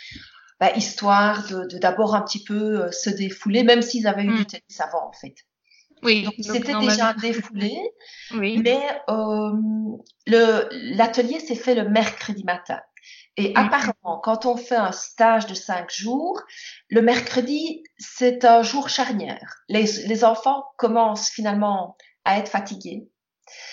Bah, 0.60 0.72
histoire 0.76 1.48
de 1.48 1.78
d'abord 1.78 2.16
un 2.16 2.22
petit 2.22 2.44
peu 2.44 2.84
euh, 2.84 2.92
se 2.92 3.10
défouler, 3.10 3.64
même 3.64 3.82
s'ils 3.82 4.08
avaient 4.08 4.24
eu 4.24 4.34
du 4.34 4.42
mm. 4.44 4.46
tennis 4.46 4.80
avant 4.80 5.10
en 5.10 5.12
fait. 5.12 5.36
Oui. 6.04 6.24
Donc, 6.24 6.36
c'était 6.40 6.80
déjà 6.80 7.14
défoulé, 7.22 7.78
oui. 8.34 8.62
mais 8.64 8.80
euh, 9.10 9.52
le 10.28 10.68
l'atelier 10.96 11.40
s'est 11.40 11.56
fait 11.56 11.76
le 11.76 11.90
mercredi 11.90 12.44
matin. 12.44 12.80
Et 13.38 13.54
mm. 13.54 13.58
apparemment, 13.58 14.20
quand 14.22 14.46
on 14.46 14.58
fait 14.58 14.76
un 14.76 14.92
stage 14.92 15.48
de 15.48 15.54
cinq 15.54 15.92
jours, 15.92 16.42
le 16.90 17.02
mercredi, 17.02 17.84
c'est 17.98 18.46
un 18.46 18.64
jour 18.64 18.90
charnière. 18.90 19.64
Les, 19.70 19.86
les 20.06 20.24
enfants 20.24 20.66
commencent 20.78 21.30
finalement 21.30 21.98
à 22.26 22.38
être 22.38 22.50
fatigués. 22.50 23.10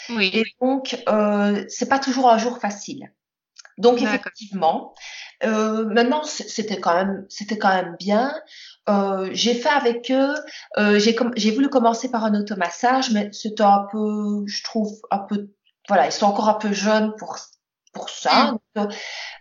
Oui. 0.08 0.30
Et 0.32 0.44
donc, 0.60 1.02
euh, 1.08 1.64
c'est 1.68 1.88
pas 1.88 1.98
toujours 1.98 2.30
un 2.30 2.38
jour 2.38 2.58
facile. 2.58 3.12
Donc 3.80 4.02
effectivement, 4.02 4.94
euh, 5.42 5.86
maintenant 5.86 6.22
c'était 6.22 6.78
quand 6.78 6.94
même 6.94 7.24
c'était 7.30 7.56
quand 7.56 7.74
même 7.74 7.96
bien. 7.98 8.34
Euh, 8.90 9.30
j'ai 9.32 9.54
fait 9.54 9.70
avec 9.70 10.10
eux, 10.10 10.34
euh, 10.76 10.98
j'ai 10.98 11.16
j'ai 11.36 11.50
voulu 11.50 11.70
commencer 11.70 12.10
par 12.10 12.24
un 12.24 12.38
automassage, 12.38 13.10
mais 13.10 13.30
c'était 13.32 13.62
un 13.62 13.86
peu, 13.90 14.44
je 14.46 14.62
trouve 14.62 14.92
un 15.10 15.20
peu, 15.20 15.48
voilà, 15.88 16.06
ils 16.06 16.12
sont 16.12 16.26
encore 16.26 16.50
un 16.50 16.54
peu 16.54 16.72
jeunes 16.72 17.14
pour 17.16 17.38
pour 17.92 18.08
ça. 18.08 18.56
Mm. 18.76 18.88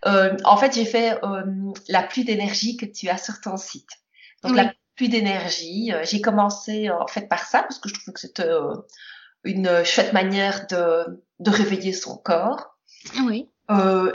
Euh, 0.05 0.37
en 0.43 0.57
fait, 0.57 0.73
j'ai 0.73 0.85
fait 0.85 1.23
euh, 1.23 1.43
la 1.87 2.03
pluie 2.03 2.23
d'énergie 2.23 2.77
que 2.77 2.85
tu 2.85 3.09
as 3.09 3.17
sur 3.17 3.39
ton 3.41 3.57
site. 3.57 3.89
Donc 4.43 4.55
la 4.55 4.73
pluie 4.95 5.09
d'énergie, 5.09 5.91
euh, 5.93 6.03
j'ai 6.03 6.21
commencé 6.21 6.89
en 6.89 7.07
fait 7.07 7.27
par 7.27 7.45
ça 7.45 7.63
parce 7.63 7.79
que 7.79 7.89
je 7.89 7.93
trouve 7.93 8.13
que 8.13 8.19
c'était 8.19 8.49
une 9.43 9.83
chouette 9.83 10.13
manière 10.13 10.67
de 10.67 11.23
de 11.39 11.51
réveiller 11.51 11.93
son 11.93 12.17
corps. 12.17 12.77
Oui. 13.25 13.49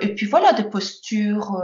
Et 0.01 0.15
puis 0.15 0.27
voilà, 0.27 0.53
des 0.53 0.65
postures 0.65 1.57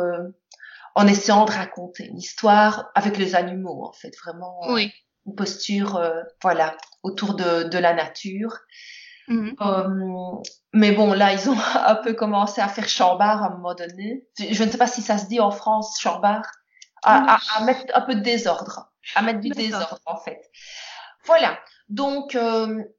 en 0.94 1.06
essayant 1.06 1.44
de 1.44 1.50
raconter 1.50 2.06
une 2.06 2.18
histoire 2.18 2.90
avec 2.94 3.16
les 3.16 3.34
animaux, 3.34 3.84
en 3.84 3.92
fait, 3.92 4.12
vraiment. 4.22 4.60
Oui. 4.68 4.92
Une 5.26 5.34
posture, 5.34 6.02
voilà, 6.42 6.76
autour 7.02 7.34
de, 7.34 7.64
de 7.64 7.78
la 7.78 7.92
nature. 7.92 8.58
Mhm. 9.30 10.42
mais 10.72 10.92
bon, 10.92 11.12
là, 11.12 11.32
ils 11.32 11.48
ont 11.48 11.56
un 11.86 11.94
peu 11.94 12.14
commencé 12.14 12.60
à 12.60 12.68
faire 12.68 12.88
chambard 12.88 13.42
à 13.42 13.46
un 13.46 13.50
moment 13.50 13.74
donné. 13.74 14.26
Je 14.38 14.62
ne 14.64 14.70
sais 14.70 14.78
pas 14.78 14.86
si 14.86 15.02
ça 15.02 15.18
se 15.18 15.26
dit 15.26 15.40
en 15.40 15.50
France, 15.50 15.98
chambard. 16.00 16.44
À, 17.02 17.36
à, 17.36 17.38
à 17.56 17.64
mettre 17.64 17.84
un 17.94 18.02
peu 18.02 18.14
de 18.14 18.20
désordre. 18.20 18.90
À 19.14 19.22
mettre 19.22 19.40
du 19.40 19.48
désordre, 19.48 19.98
en 20.04 20.16
fait. 20.18 20.50
Voilà. 21.24 21.58
Donc, 21.88 22.36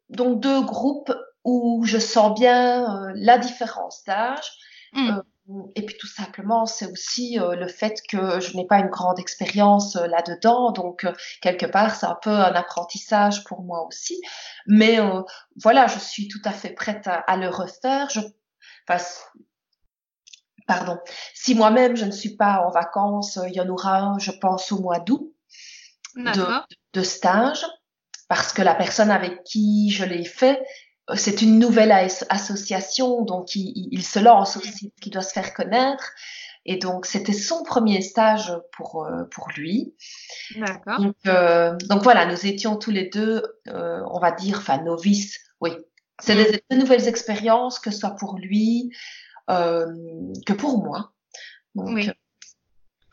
donc 0.10 0.40
deux 0.40 0.62
groupes 0.62 1.14
où 1.44 1.84
je 1.86 2.00
sens 2.00 2.34
bien 2.40 3.12
la 3.14 3.38
différence 3.38 4.04
d'âge 4.06 4.52
Mmh. 4.94 5.22
Euh, 5.52 5.64
et 5.76 5.86
puis 5.86 5.98
tout 6.00 6.08
simplement, 6.08 6.66
c'est 6.66 6.86
aussi 6.86 7.40
euh, 7.40 7.56
le 7.56 7.68
fait 7.68 8.02
que 8.10 8.40
je 8.40 8.56
n'ai 8.56 8.66
pas 8.66 8.80
une 8.80 8.90
grande 8.90 9.20
expérience 9.20 9.96
euh, 9.96 10.08
là-dedans, 10.08 10.72
donc 10.72 11.06
quelque 11.42 11.66
part, 11.66 11.96
c'est 11.96 12.06
un 12.06 12.18
peu 12.22 12.30
un 12.30 12.54
apprentissage 12.54 13.44
pour 13.44 13.64
moi 13.64 13.86
aussi. 13.88 14.22
Mais 14.68 15.00
voilà, 15.62 15.88
je 15.88 16.00
suis 16.00 16.28
tout 16.28 16.42
à 16.46 16.52
fait 16.52 16.72
prête 16.72 17.08
à, 17.08 17.38
le 17.38 17.50
refaire. 17.50 18.10
Je, 18.10 18.20
enfin, 18.88 19.04
pardon, 20.68 21.00
si 21.34 21.56
moi-même 21.56 21.96
je 21.96 22.06
ne 22.06 22.12
suis 22.12 22.36
pas 22.36 22.64
en 22.66 22.72
vacances, 22.72 23.40
il 23.48 23.54
y 23.54 23.62
en 23.62 23.70
aura 23.70 23.98
un, 23.98 24.20
je 24.20 24.32
pense, 24.32 24.72
au 24.72 24.80
mois 24.80 25.00
d'août 25.00 25.34
de, 26.16 26.46
de 26.94 27.04
stage, 27.04 27.66
parce 28.28 28.54
que 28.54 28.62
la 28.62 28.76
personne 28.76 29.12
avec 29.12 29.44
qui 29.44 29.90
je 29.92 30.06
l'ai 30.06 30.26
fait 30.26 30.62
c'est 31.16 31.42
une 31.42 31.60
nouvelle 31.60 31.92
association, 32.30 33.22
donc 33.24 33.56
il, 33.56 34.04
se 34.04 34.20
lance 34.20 34.58
aussi, 34.58 34.94
qui 35.02 35.10
doit 35.10 35.22
se 35.22 35.34
faire 35.34 35.54
connaître. 35.54 36.12
Et 36.66 36.78
donc, 36.78 37.08
c'était 37.08 37.34
son 37.34 37.64
premier 37.64 38.02
stage 38.02 38.54
pour, 38.74 39.04
euh, 39.06 39.24
pour 39.32 39.50
lui. 39.56 39.96
D'accord. 40.56 41.00
Donc, 41.00 41.16
euh, 41.26 41.76
donc, 41.90 42.04
voilà, 42.04 42.28
nous 42.28 42.46
étions 42.46 42.76
tous 42.76 42.92
les 42.92 43.10
deux, 43.10 43.42
euh, 43.68 44.02
on 44.12 44.20
va 44.20 44.32
dire, 44.32 44.60
enfin, 44.60 44.78
novices, 44.84 45.40
oui. 45.60 45.72
C'est 46.22 46.36
mm. 46.36 46.60
des, 46.70 46.78
nouvelles 46.78 47.08
expériences, 47.08 47.80
que 47.80 47.90
ce 47.90 48.00
soit 48.00 48.16
pour 48.16 48.38
lui 48.38 48.92
que 49.48 50.54
pour 50.54 50.82
moi. 50.82 51.12
Donc, 51.76 51.90
oui. 51.90 52.10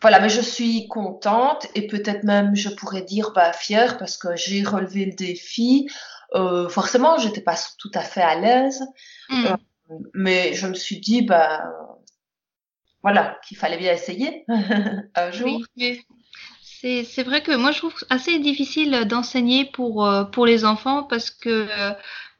Voilà, 0.00 0.20
mais 0.20 0.28
je 0.28 0.40
suis 0.40 0.86
contente 0.86 1.66
et 1.74 1.88
peut-être 1.88 2.22
même, 2.22 2.54
je 2.54 2.68
pourrais 2.68 3.02
dire, 3.02 3.32
bah, 3.34 3.52
fière 3.52 3.98
parce 3.98 4.16
que 4.16 4.36
j'ai 4.36 4.62
relevé 4.62 5.06
le 5.06 5.12
défi. 5.12 5.88
Euh, 6.34 6.68
forcément, 6.68 7.18
j'étais 7.18 7.40
pas 7.40 7.56
tout 7.78 7.90
à 7.94 8.00
fait 8.00 8.22
à 8.22 8.38
l'aise, 8.38 8.82
mm. 9.30 9.46
euh, 9.46 9.56
mais 10.14 10.52
je 10.54 10.66
me 10.66 10.74
suis 10.74 11.00
dit, 11.00 11.22
bah, 11.22 11.64
voilà, 13.02 13.38
qu'il 13.46 13.56
fallait 13.56 13.78
bien 13.78 13.92
essayer 13.92 14.44
un 15.14 15.30
jour. 15.30 15.60
Oui, 15.76 16.04
c'est 16.80 17.22
vrai 17.24 17.42
que 17.42 17.56
moi 17.56 17.72
je 17.72 17.78
trouve 17.78 17.94
assez 18.08 18.38
difficile 18.38 19.04
d'enseigner 19.06 19.64
pour, 19.64 20.06
euh, 20.06 20.24
pour 20.24 20.46
les 20.46 20.64
enfants 20.64 21.02
parce 21.02 21.30
que 21.30 21.66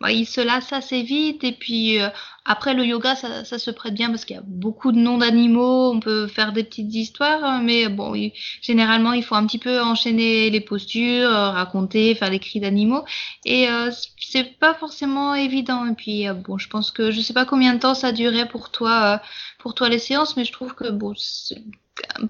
bah, 0.00 0.12
ils 0.12 0.26
se 0.26 0.40
lassent 0.40 0.73
assez 0.73 1.02
vite 1.02 1.43
et 1.43 1.52
puis 1.52 2.00
euh, 2.00 2.09
après 2.45 2.73
le 2.73 2.85
yoga 2.85 3.17
ça, 3.17 3.45
ça, 3.45 3.59
se 3.59 3.71
prête 3.71 3.95
bien 3.95 4.09
parce 4.11 4.25
qu'il 4.25 4.37
y 4.37 4.38
a 4.38 4.43
beaucoup 4.47 4.93
de 4.93 4.99
noms 4.99 5.19
d'animaux, 5.19 5.93
on 5.93 6.00
peut 6.00 6.26
faire 6.28 6.52
des 6.52 6.64
petites 6.64 6.95
histoires, 6.95 7.45
hein, 7.45 7.61
mais 7.62 7.88
bon 7.88 8.14
généralement 8.62 9.12
il 9.12 9.25
faut 9.25 9.35
un 9.35 9.47
petit 9.47 9.59
peu 9.59 9.81
enchaîner 9.81 10.50
les 10.50 10.61
postures, 10.61 11.28
euh, 11.28 11.50
raconter, 11.50 12.14
faire 12.14 12.31
des 12.31 12.38
cris 12.38 12.61
d'animaux 12.61 13.05
et 13.45 13.69
euh, 13.69 13.90
c'est 14.19 14.59
pas 14.59 14.75
forcément 14.75 15.35
évident 15.35 15.87
et 15.87 15.95
puis 15.95 16.28
euh, 16.28 16.35
bon 16.35 16.59
je 16.59 16.69
pense 16.69 16.90
que 16.90 17.11
je 17.11 17.21
sais 17.21 17.35
pas 17.35 17.45
combien 17.45 17.75
de 17.75 17.81
temps 17.81 17.95
ça 17.95 18.12
durait 18.12 18.49
pour 18.49 18.71
toi 18.71 19.21
pour 19.59 19.75
toi 19.75 19.88
les 19.88 19.99
séances 19.99 20.37
mais 20.37 20.45
je 20.45 20.52
trouve 20.52 20.75
que 20.75 20.88
bon 20.90 21.14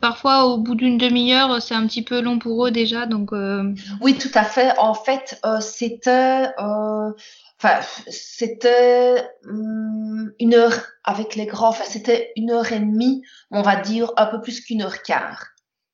parfois 0.01 0.47
au 0.47 0.59
bout 0.59 0.75
d'une 0.75 0.99
demi-heure 0.99 1.61
c'est 1.61 1.75
un 1.75 1.87
petit 1.87 2.03
peu 2.03 2.21
long 2.21 2.39
pour 2.39 2.67
eux 2.67 2.71
déjà 2.71 3.07
donc 3.07 3.31
oui 4.01 4.17
tout 4.19 4.31
à 4.35 4.45
fait 4.45 4.73
en 4.79 4.95
fait 4.95 5.41
c'était 5.61 6.47
Enfin, 7.61 7.81
c'était 8.07 9.29
hum, 9.45 10.33
une 10.39 10.55
heure 10.55 10.81
avec 11.03 11.35
les 11.35 11.47
grands. 11.47 11.71
Enfin, 11.71 11.85
c'était 11.89 12.33
une 12.37 12.53
heure 12.53 12.71
et 12.73 12.79
demie, 12.79 13.23
on 13.51 13.63
va 13.63 13.77
dire 13.77 14.13
un 14.17 14.27
peu 14.27 14.41
plus 14.41 14.61
qu'une 14.61 14.83
heure 14.83 15.03
quart. 15.03 15.45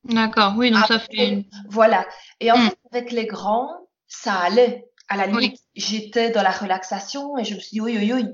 D'accord, 0.04 0.54
oui, 0.59 0.71
donc 0.71 0.85
ça 0.87 0.99
fait. 0.99 1.47
Voilà. 1.71 2.07
Et 2.40 2.52
en 2.52 2.57
hum. 2.57 2.69
fait, 2.69 2.78
avec 2.93 3.12
les 3.12 3.26
grands, 3.26 3.71
ça 4.09 4.35
allait. 4.35 4.87
À 5.09 5.16
la 5.16 5.26
limite, 5.26 5.59
j'étais 5.75 6.31
dans 6.31 6.43
la 6.43 6.50
relaxation 6.50 7.37
et 7.37 7.45
je 7.45 7.54
me 7.54 7.61
suis 7.61 7.71
dit, 7.73 7.81
oui, 7.81 7.97
oui, 7.99 8.12
oui. 8.12 8.25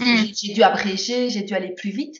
Hum. 0.00 0.26
J'ai 0.34 0.54
dû 0.54 0.62
abréger, 0.62 1.28
j'ai 1.28 1.42
dû 1.42 1.54
aller 1.54 1.74
plus 1.74 1.90
vite. 1.90 2.16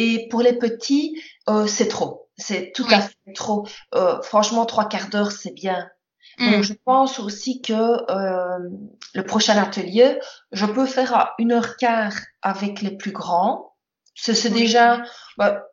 Et 0.00 0.28
pour 0.28 0.40
les 0.40 0.54
petits, 0.54 1.22
euh, 1.50 1.66
c'est 1.66 1.88
trop. 1.88 2.30
C'est 2.38 2.72
tout 2.74 2.86
à 2.90 3.02
fait 3.02 3.14
trop. 3.34 3.66
Euh, 3.94 4.22
franchement, 4.22 4.64
trois 4.64 4.88
quarts 4.88 5.10
d'heure, 5.10 5.30
c'est 5.30 5.52
bien. 5.52 5.90
Donc, 6.38 6.60
mm. 6.60 6.62
je 6.62 6.72
pense 6.86 7.20
aussi 7.20 7.60
que 7.60 7.72
euh, 8.10 8.70
le 9.12 9.22
prochain 9.24 9.58
atelier, 9.58 10.18
je 10.52 10.64
peux 10.64 10.86
faire 10.86 11.14
à 11.14 11.34
une 11.38 11.52
heure 11.52 11.76
quart 11.76 12.14
avec 12.40 12.80
les 12.80 12.96
plus 12.96 13.12
grands. 13.12 13.74
C'est 14.14 14.48
déjà 14.48 15.02
bah, 15.36 15.64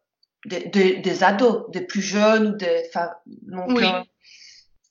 des, 0.46 0.66
des, 0.66 0.98
des, 0.98 1.24
ados, 1.24 1.64
des 1.72 1.82
plus 1.82 2.02
jeunes. 2.02 2.58
Donc, 3.44 3.70
oui. 3.70 3.86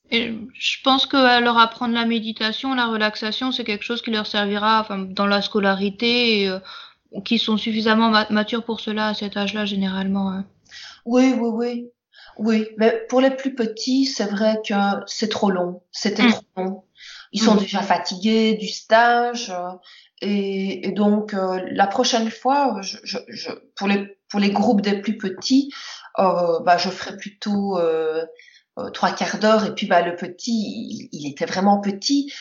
Et 0.09 0.33
je 0.53 0.77
pense 0.83 1.05
que 1.05 1.41
leur 1.43 1.59
apprendre 1.59 1.93
la 1.93 2.05
méditation, 2.05 2.73
la 2.73 2.87
relaxation, 2.87 3.51
c'est 3.51 3.65
quelque 3.65 3.83
chose 3.83 4.01
qui 4.01 4.09
leur 4.09 4.25
servira 4.25 4.79
enfin, 4.79 4.97
dans 4.97 5.27
la 5.27 5.43
scolarité 5.43 6.43
et 6.43 6.59
qui 7.23 7.39
sont 7.39 7.57
suffisamment 7.57 8.09
matures 8.29 8.63
pour 8.63 8.79
cela 8.79 9.09
à 9.09 9.13
cet 9.13 9.37
âge-là 9.37 9.65
généralement. 9.65 10.29
Hein. 10.31 10.45
Oui, 11.05 11.33
oui, 11.37 11.49
oui. 11.53 11.89
Oui, 12.37 12.67
mais 12.77 13.05
pour 13.09 13.19
les 13.19 13.31
plus 13.31 13.55
petits, 13.55 14.05
c'est 14.05 14.25
vrai 14.25 14.59
que 14.67 14.73
c'est 15.07 15.29
trop 15.29 15.49
long. 15.49 15.81
C'était 15.91 16.23
mm. 16.23 16.31
trop 16.31 16.43
long. 16.57 16.83
ils 17.31 17.41
sont 17.41 17.55
déjà 17.55 17.81
fatigués 17.81 18.55
du 18.55 18.67
stage. 18.67 19.51
Et, 20.21 20.91
donc, 20.91 21.33
la 21.33 21.87
prochaine 21.87 22.29
fois, 22.29 22.77
je, 22.81 22.97
je, 23.03 23.49
pour, 23.75 23.87
les, 23.87 24.17
pour 24.29 24.39
les 24.39 24.51
groupes 24.51 24.81
des 24.81 25.01
plus 25.01 25.17
petits, 25.17 25.73
bah, 26.17 26.77
je 26.77 26.89
ferai 26.89 27.17
plutôt 27.17 27.79
trois 28.93 29.11
quarts 29.11 29.39
d'heure. 29.39 29.65
Et 29.65 29.73
puis, 29.73 29.87
bah, 29.87 30.01
le 30.03 30.15
petit, 30.15 31.09
il, 31.11 31.27
était 31.27 31.45
vraiment 31.45 31.79
petit. 31.79 32.31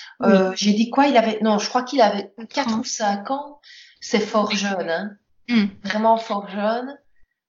J'ai 0.56 0.72
dit 0.72 0.90
quoi? 0.90 1.06
Il 1.06 1.16
avait, 1.16 1.38
non, 1.40 1.58
je 1.58 1.68
crois 1.68 1.82
qu'il 1.82 2.02
avait 2.02 2.34
quatre 2.50 2.78
ou 2.78 2.84
cinq 2.84 3.30
ans. 3.30 3.60
C'est 4.00 4.20
fort 4.20 4.52
jeune, 4.52 4.90
hein. 4.90 5.16
Hmm. 5.48 5.66
Vraiment 5.84 6.16
fort 6.16 6.48
jeune. 6.48 6.96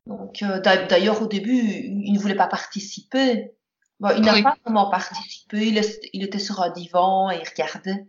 Donc, 0.06 0.42
euh, 0.42 0.60
d'ailleurs, 0.62 1.22
au 1.22 1.27
début, 1.27 1.58
il 1.58 2.13
ne 2.13 2.20
voulait 2.20 2.36
pas 2.36 2.48
participer. 2.48 3.51
il 4.01 4.22
n'a 4.22 4.42
pas 4.42 4.56
vraiment 4.63 4.89
participé. 4.89 5.68
Il, 6.13 6.24
était 6.24 6.39
sur 6.39 6.62
un 6.62 6.70
divan 6.70 7.30
et 7.30 7.39
il 7.42 7.48
regardait. 7.48 8.06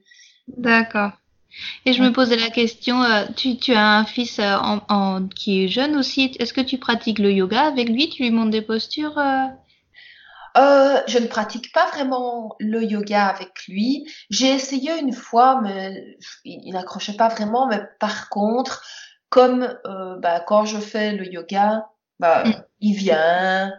D'accord. 0.56 1.12
Et 1.86 1.92
je 1.92 2.02
me 2.02 2.12
posais 2.12 2.36
la 2.36 2.50
question, 2.50 3.02
euh, 3.02 3.24
tu, 3.34 3.56
tu, 3.56 3.72
as 3.72 3.98
un 3.98 4.04
fils 4.04 4.38
euh, 4.38 4.56
en, 4.60 5.26
qui 5.26 5.64
est 5.64 5.68
jeune 5.68 5.96
aussi. 5.96 6.36
Est-ce 6.38 6.52
que 6.52 6.60
tu 6.60 6.78
pratiques 6.78 7.18
le 7.18 7.32
yoga 7.32 7.62
avec 7.62 7.88
lui? 7.88 8.10
Tu 8.10 8.22
lui 8.22 8.30
montres 8.30 8.50
des 8.50 8.62
postures 8.62 9.18
Je 11.06 11.18
ne 11.18 11.26
pratique 11.26 11.72
pas 11.72 11.88
vraiment 11.90 12.56
le 12.58 12.82
yoga 12.82 13.26
avec 13.26 13.66
lui. 13.68 14.06
J'ai 14.30 14.48
essayé 14.48 14.98
une 14.98 15.12
fois, 15.12 15.60
mais 15.62 16.18
il 16.44 16.72
n'accrochait 16.72 17.16
pas 17.16 17.28
vraiment. 17.28 17.66
Mais 17.68 17.80
par 17.98 18.28
contre, 18.28 18.82
comme 19.28 19.76
euh, 19.86 20.16
bah, 20.18 20.40
quand 20.40 20.64
je 20.64 20.78
fais 20.78 21.12
le 21.12 21.26
yoga, 21.26 21.86
bah, 22.18 22.44
mm. 22.44 22.52
il 22.80 22.94
vient, 22.94 23.72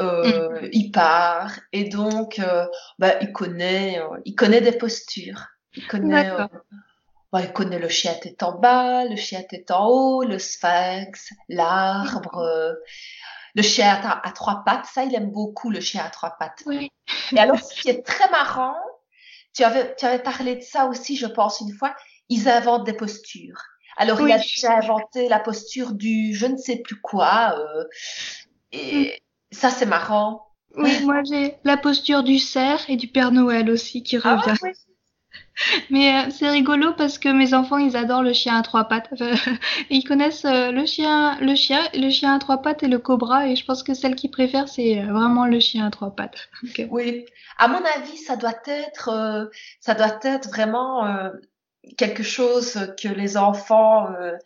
euh, 0.00 0.60
mm. 0.62 0.68
il 0.72 0.90
part, 0.90 1.52
et 1.72 1.88
donc 1.88 2.38
euh, 2.38 2.66
bah, 2.98 3.14
il 3.20 3.32
connaît, 3.32 4.00
euh, 4.00 4.18
il 4.24 4.34
connaît 4.34 4.60
des 4.60 4.72
postures. 4.72 5.46
Il 5.74 5.86
connaît, 5.86 6.30
euh, 6.30 6.46
bah, 7.32 7.40
il 7.42 7.52
connaît 7.52 7.78
le 7.78 7.88
chien 7.88 8.14
tête 8.14 8.42
en 8.42 8.58
bas, 8.58 9.04
le 9.04 9.16
chien 9.16 9.42
tête 9.42 9.70
en 9.70 9.86
haut, 9.86 10.22
le 10.22 10.38
sphinx, 10.38 11.32
l'arbre. 11.48 12.76
Le 13.54 13.62
chien 13.62 14.00
à, 14.02 14.26
à, 14.26 14.32
trois 14.32 14.62
pattes, 14.64 14.86
ça, 14.86 15.04
il 15.04 15.14
aime 15.14 15.30
beaucoup 15.30 15.70
le 15.70 15.80
chien 15.80 16.02
à 16.04 16.10
trois 16.10 16.36
pattes. 16.38 16.62
Oui. 16.66 16.90
Et 17.32 17.38
alors, 17.38 17.58
ce 17.58 17.80
qui 17.80 17.90
est 17.90 18.02
très 18.02 18.30
marrant, 18.30 18.76
tu 19.54 19.62
avais, 19.64 19.94
tu 19.96 20.06
avais 20.06 20.22
parlé 20.22 20.56
de 20.56 20.62
ça 20.62 20.86
aussi, 20.86 21.16
je 21.16 21.26
pense, 21.26 21.60
une 21.60 21.72
fois, 21.72 21.94
ils 22.28 22.48
inventent 22.48 22.84
des 22.84 22.94
postures. 22.94 23.62
Alors, 23.96 24.20
il 24.22 24.32
a 24.32 24.38
déjà 24.38 24.76
inventé 24.76 25.28
la 25.28 25.38
posture 25.38 25.92
du 25.92 26.34
je 26.34 26.46
ne 26.46 26.56
sais 26.56 26.76
plus 26.76 27.00
quoi. 27.00 27.54
Euh, 27.58 27.84
et 28.72 29.04
mm. 29.04 29.54
ça, 29.54 29.70
c'est 29.70 29.86
marrant. 29.86 30.46
Oui, 30.76 31.04
moi, 31.04 31.22
j'ai 31.22 31.56
la 31.64 31.76
posture 31.76 32.22
du 32.22 32.38
cerf 32.38 32.88
et 32.88 32.96
du 32.96 33.08
Père 33.08 33.32
Noël 33.32 33.68
aussi 33.70 34.02
qui 34.02 34.16
ah 34.24 34.36
revient. 34.36 34.56
Mais 35.90 36.14
euh, 36.14 36.30
c'est 36.30 36.48
rigolo 36.48 36.92
parce 36.96 37.18
que 37.18 37.28
mes 37.28 37.54
enfants, 37.54 37.78
ils 37.78 37.96
adorent 37.96 38.22
le 38.22 38.32
chien 38.32 38.56
à 38.56 38.62
trois 38.62 38.84
pattes. 38.84 39.10
ils 39.90 40.04
connaissent 40.04 40.44
euh, 40.44 40.70
le 40.72 40.86
chien, 40.86 41.38
le 41.40 41.54
chien, 41.54 41.80
le 41.94 42.10
chien 42.10 42.34
à 42.34 42.38
trois 42.38 42.62
pattes 42.62 42.82
et 42.82 42.88
le 42.88 42.98
cobra. 42.98 43.48
Et 43.48 43.56
je 43.56 43.64
pense 43.64 43.82
que 43.82 43.94
celle 43.94 44.14
qu'ils 44.14 44.30
préfèrent, 44.30 44.68
c'est 44.68 45.02
vraiment 45.02 45.46
le 45.46 45.60
chien 45.60 45.86
à 45.86 45.90
trois 45.90 46.14
pattes. 46.14 46.48
Oui. 46.90 47.24
À 47.58 47.68
mon 47.68 47.80
avis, 47.96 48.16
ça 48.16 48.36
doit 48.36 48.54
être, 48.66 49.50
ça 49.80 49.94
doit 49.94 50.18
être 50.22 50.48
vraiment 50.48 51.30
quelque 51.96 52.22
chose 52.22 52.94
que 53.00 53.08
les 53.08 53.36
enfants 53.36 54.12
euh, 54.12 54.36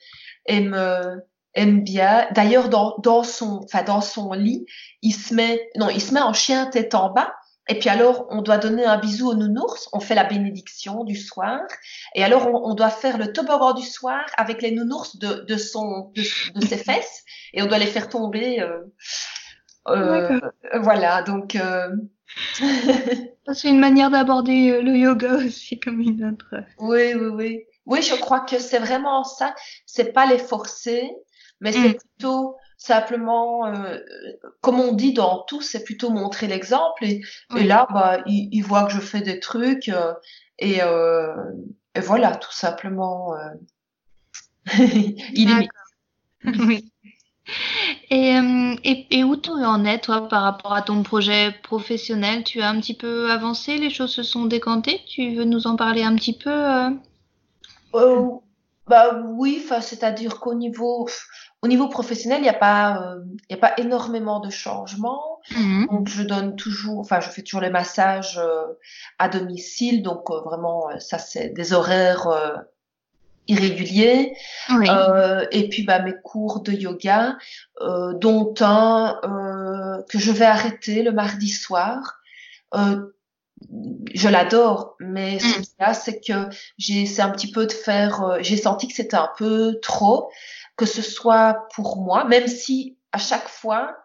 aiment 0.46 0.74
euh, 0.74 1.16
aiment 1.54 1.82
bien. 1.82 2.26
D'ailleurs, 2.32 2.68
dans, 2.68 2.96
dans 2.98 3.22
son, 3.22 3.62
enfin 3.64 3.82
dans 3.82 4.00
son 4.00 4.32
lit, 4.32 4.66
il 5.02 5.12
se 5.12 5.34
met, 5.34 5.60
non, 5.76 5.88
il 5.88 6.00
se 6.00 6.12
met 6.12 6.20
en 6.20 6.32
chien 6.34 6.66
tête 6.66 6.94
en 6.94 7.10
bas. 7.10 7.34
Et 7.68 7.78
puis 7.78 7.88
alors, 7.88 8.26
on 8.30 8.42
doit 8.42 8.58
donner 8.58 8.84
un 8.84 8.98
bisou 8.98 9.28
au 9.28 9.34
nounours. 9.34 9.88
On 9.92 10.00
fait 10.00 10.14
la 10.14 10.24
bénédiction 10.24 11.04
du 11.04 11.16
soir. 11.16 11.60
Et 12.14 12.22
alors, 12.22 12.48
on, 12.48 12.74
doit 12.74 12.90
faire 12.90 13.18
le 13.18 13.32
toboggan 13.32 13.74
du 13.74 13.84
soir 13.84 14.24
avec 14.36 14.62
les 14.62 14.70
nounours 14.70 15.16
de, 15.16 15.44
de 15.46 15.56
son, 15.56 16.12
de, 16.14 16.22
ses 16.64 16.76
fesses. 16.76 17.24
Et 17.52 17.62
on 17.62 17.66
doit 17.66 17.78
les 17.78 17.86
faire 17.86 18.08
tomber. 18.08 18.60
Euh, 18.60 18.82
euh 19.88 20.40
voilà. 20.80 21.22
Donc, 21.22 21.56
c'est 23.52 23.68
une 23.68 23.80
manière 23.80 24.10
d'aborder 24.10 24.70
euh, 24.70 24.82
le 24.82 24.96
yoga 24.96 25.36
aussi 25.36 25.78
comme 25.78 26.00
une 26.00 26.24
autre. 26.24 26.54
Oui, 26.78 27.14
oui, 27.14 27.26
oui. 27.26 27.64
Oui, 27.86 28.02
je 28.02 28.14
crois 28.14 28.40
que 28.40 28.58
c'est 28.58 28.78
vraiment 28.78 29.22
ça. 29.24 29.54
C'est 29.86 30.12
pas 30.12 30.26
les 30.26 30.38
forcer, 30.38 31.08
mais 31.60 31.72
c'est 31.72 31.90
mm. 31.90 31.94
plutôt 31.94 32.56
simplement, 32.76 33.66
euh, 33.66 33.98
comme 34.60 34.80
on 34.80 34.92
dit 34.92 35.12
dans 35.12 35.42
tout, 35.44 35.62
c'est 35.62 35.84
plutôt 35.84 36.10
montrer 36.10 36.46
l'exemple. 36.46 37.04
Et, 37.04 37.22
là, 37.50 37.86
bah, 37.90 38.18
il, 38.26 38.48
il, 38.52 38.62
voit 38.62 38.84
que 38.84 38.92
je 38.92 39.00
fais 39.00 39.22
des 39.22 39.40
trucs 39.40 39.88
euh, 39.88 40.12
et, 40.58 40.82
euh, 40.82 41.34
et, 41.94 42.00
voilà, 42.00 42.36
tout 42.36 42.52
simplement. 42.52 43.34
il 44.78 45.50
est. 45.50 45.68
Oui. 46.60 46.92
Et, 48.10 48.36
et, 48.84 49.18
et, 49.18 49.24
où 49.24 49.36
tu 49.36 49.50
en 49.50 49.84
es, 49.84 49.98
toi, 49.98 50.28
par 50.28 50.42
rapport 50.42 50.74
à 50.74 50.82
ton 50.82 51.02
projet 51.02 51.52
professionnel? 51.64 52.44
Tu 52.44 52.60
as 52.60 52.68
un 52.68 52.78
petit 52.78 52.94
peu 52.94 53.30
avancé 53.32 53.78
Les 53.78 53.90
choses 53.90 54.12
se 54.12 54.22
sont 54.22 54.44
décantées? 54.44 55.00
Tu 55.08 55.34
veux 55.34 55.44
nous 55.44 55.66
en 55.66 55.74
parler 55.74 56.04
un 56.04 56.14
petit 56.14 56.36
peu 56.38 56.92
bah 58.88 59.20
oui, 59.20 59.64
c'est-à-dire 59.80 60.38
qu'au 60.38 60.54
niveau, 60.54 61.08
au 61.66 61.68
niveau 61.68 61.88
professionnel, 61.88 62.38
il 62.38 62.44
n'y 62.44 62.48
a 62.48 62.54
pas, 62.54 63.02
euh, 63.02 63.20
a 63.50 63.56
pas 63.56 63.74
énormément 63.76 64.40
de 64.40 64.50
changements. 64.50 65.40
Mmh. 65.50 65.86
Donc 65.90 66.08
je 66.08 66.22
donne 66.22 66.56
toujours, 66.56 67.00
enfin 67.00 67.20
je 67.20 67.28
fais 67.28 67.42
toujours 67.42 67.60
les 67.60 67.70
massages 67.70 68.40
à 69.18 69.28
domicile, 69.28 70.02
donc 70.02 70.30
vraiment 70.30 70.88
ça 70.98 71.18
c'est 71.18 71.50
des 71.50 71.72
horaires 71.72 72.28
irréguliers. 73.48 74.36
Euh, 74.70 75.46
et 75.50 75.68
puis 75.68 75.84
bah, 75.84 76.00
mes 76.00 76.14
cours 76.22 76.60
de 76.60 76.72
yoga, 76.72 77.36
euh, 77.80 78.14
dont 78.14 78.54
un 78.60 79.20
euh, 79.24 80.02
que 80.08 80.18
je 80.18 80.32
vais 80.32 80.44
arrêter 80.44 81.02
le 81.02 81.12
mardi 81.12 81.48
soir. 81.48 82.20
Euh, 82.74 83.12
je 84.14 84.28
l'adore, 84.28 84.96
mais 85.00 85.38
ce 85.38 85.46
mm. 85.46 85.62
qu'il 85.62 85.74
y 85.80 85.82
a, 85.82 85.94
c'est 85.94 86.20
que 86.20 86.48
j'ai 86.78 87.20
un 87.20 87.30
petit 87.30 87.50
peu 87.50 87.66
de 87.66 87.72
faire. 87.72 88.22
Euh, 88.22 88.38
j'ai 88.40 88.56
senti 88.56 88.88
que 88.88 88.94
c'était 88.94 89.16
un 89.16 89.30
peu 89.36 89.78
trop, 89.82 90.30
que 90.76 90.86
ce 90.86 91.02
soit 91.02 91.66
pour 91.74 91.98
moi, 91.98 92.24
même 92.24 92.48
si 92.48 92.96
à 93.12 93.18
chaque 93.18 93.48
fois 93.48 93.96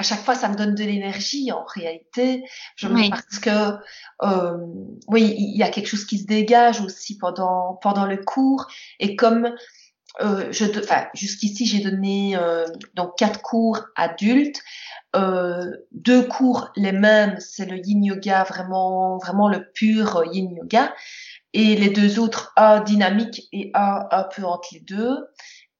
à 0.00 0.02
chaque 0.02 0.20
fois, 0.20 0.34
ça 0.34 0.48
me 0.48 0.56
donne 0.56 0.74
de 0.74 0.82
l'énergie 0.82 1.52
en 1.52 1.62
réalité. 1.62 2.42
Je 2.74 2.88
parce 3.10 3.38
que 3.38 3.76
euh, 4.22 4.56
oui, 5.08 5.34
il 5.36 5.58
y 5.58 5.62
a 5.62 5.68
quelque 5.68 5.88
chose 5.88 6.06
qui 6.06 6.18
se 6.18 6.24
dégage 6.24 6.80
aussi 6.80 7.18
pendant 7.18 7.74
pendant 7.82 8.06
le 8.06 8.16
cours. 8.16 8.66
Et 8.98 9.14
comme 9.14 9.54
euh, 10.20 10.52
enfin, 10.78 11.06
jusqu'ici, 11.14 11.66
j'ai 11.66 11.80
donné 11.80 12.36
euh, 12.36 12.66
donc 12.94 13.16
quatre 13.16 13.40
cours 13.42 13.86
adultes, 13.96 14.60
euh, 15.16 15.70
deux 15.92 16.22
cours 16.22 16.70
les 16.76 16.92
mêmes, 16.92 17.36
c'est 17.38 17.66
le 17.66 17.78
Yin 17.78 18.04
Yoga 18.04 18.44
vraiment 18.44 19.18
vraiment 19.18 19.48
le 19.48 19.70
pur 19.72 20.22
Yin 20.32 20.54
Yoga, 20.56 20.94
et 21.52 21.76
les 21.76 21.90
deux 21.90 22.18
autres 22.18 22.52
un 22.56 22.80
dynamique 22.80 23.48
et 23.52 23.70
un 23.74 24.06
un 24.10 24.24
peu 24.24 24.44
entre 24.44 24.68
les 24.72 24.80
deux. 24.80 25.16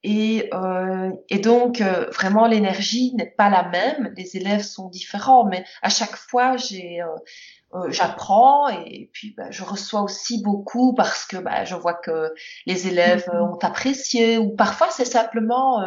Et, 0.02 0.48
euh, 0.54 1.10
et 1.28 1.38
donc, 1.38 1.80
euh, 1.80 2.06
vraiment, 2.10 2.46
l'énergie 2.46 3.14
n'est 3.16 3.30
pas 3.30 3.50
la 3.50 3.68
même. 3.68 4.12
Les 4.16 4.36
élèves 4.36 4.62
sont 4.62 4.88
différents, 4.88 5.44
mais 5.44 5.64
à 5.82 5.90
chaque 5.90 6.16
fois, 6.16 6.56
j'ai, 6.56 7.02
euh, 7.02 7.06
euh 7.74 7.90
j'apprends 7.90 8.68
et 8.68 9.10
puis 9.12 9.34
bah, 9.36 9.50
je 9.50 9.62
reçois 9.62 10.00
aussi 10.02 10.42
beaucoup 10.42 10.94
parce 10.94 11.26
que 11.26 11.36
bah, 11.36 11.64
je 11.64 11.74
vois 11.74 11.94
que 11.94 12.32
les 12.66 12.88
élèves 12.88 13.28
mm-hmm. 13.28 13.52
ont 13.52 13.58
apprécié 13.58 14.38
ou 14.38 14.56
parfois 14.56 14.88
c'est 14.90 15.04
simplement 15.04 15.80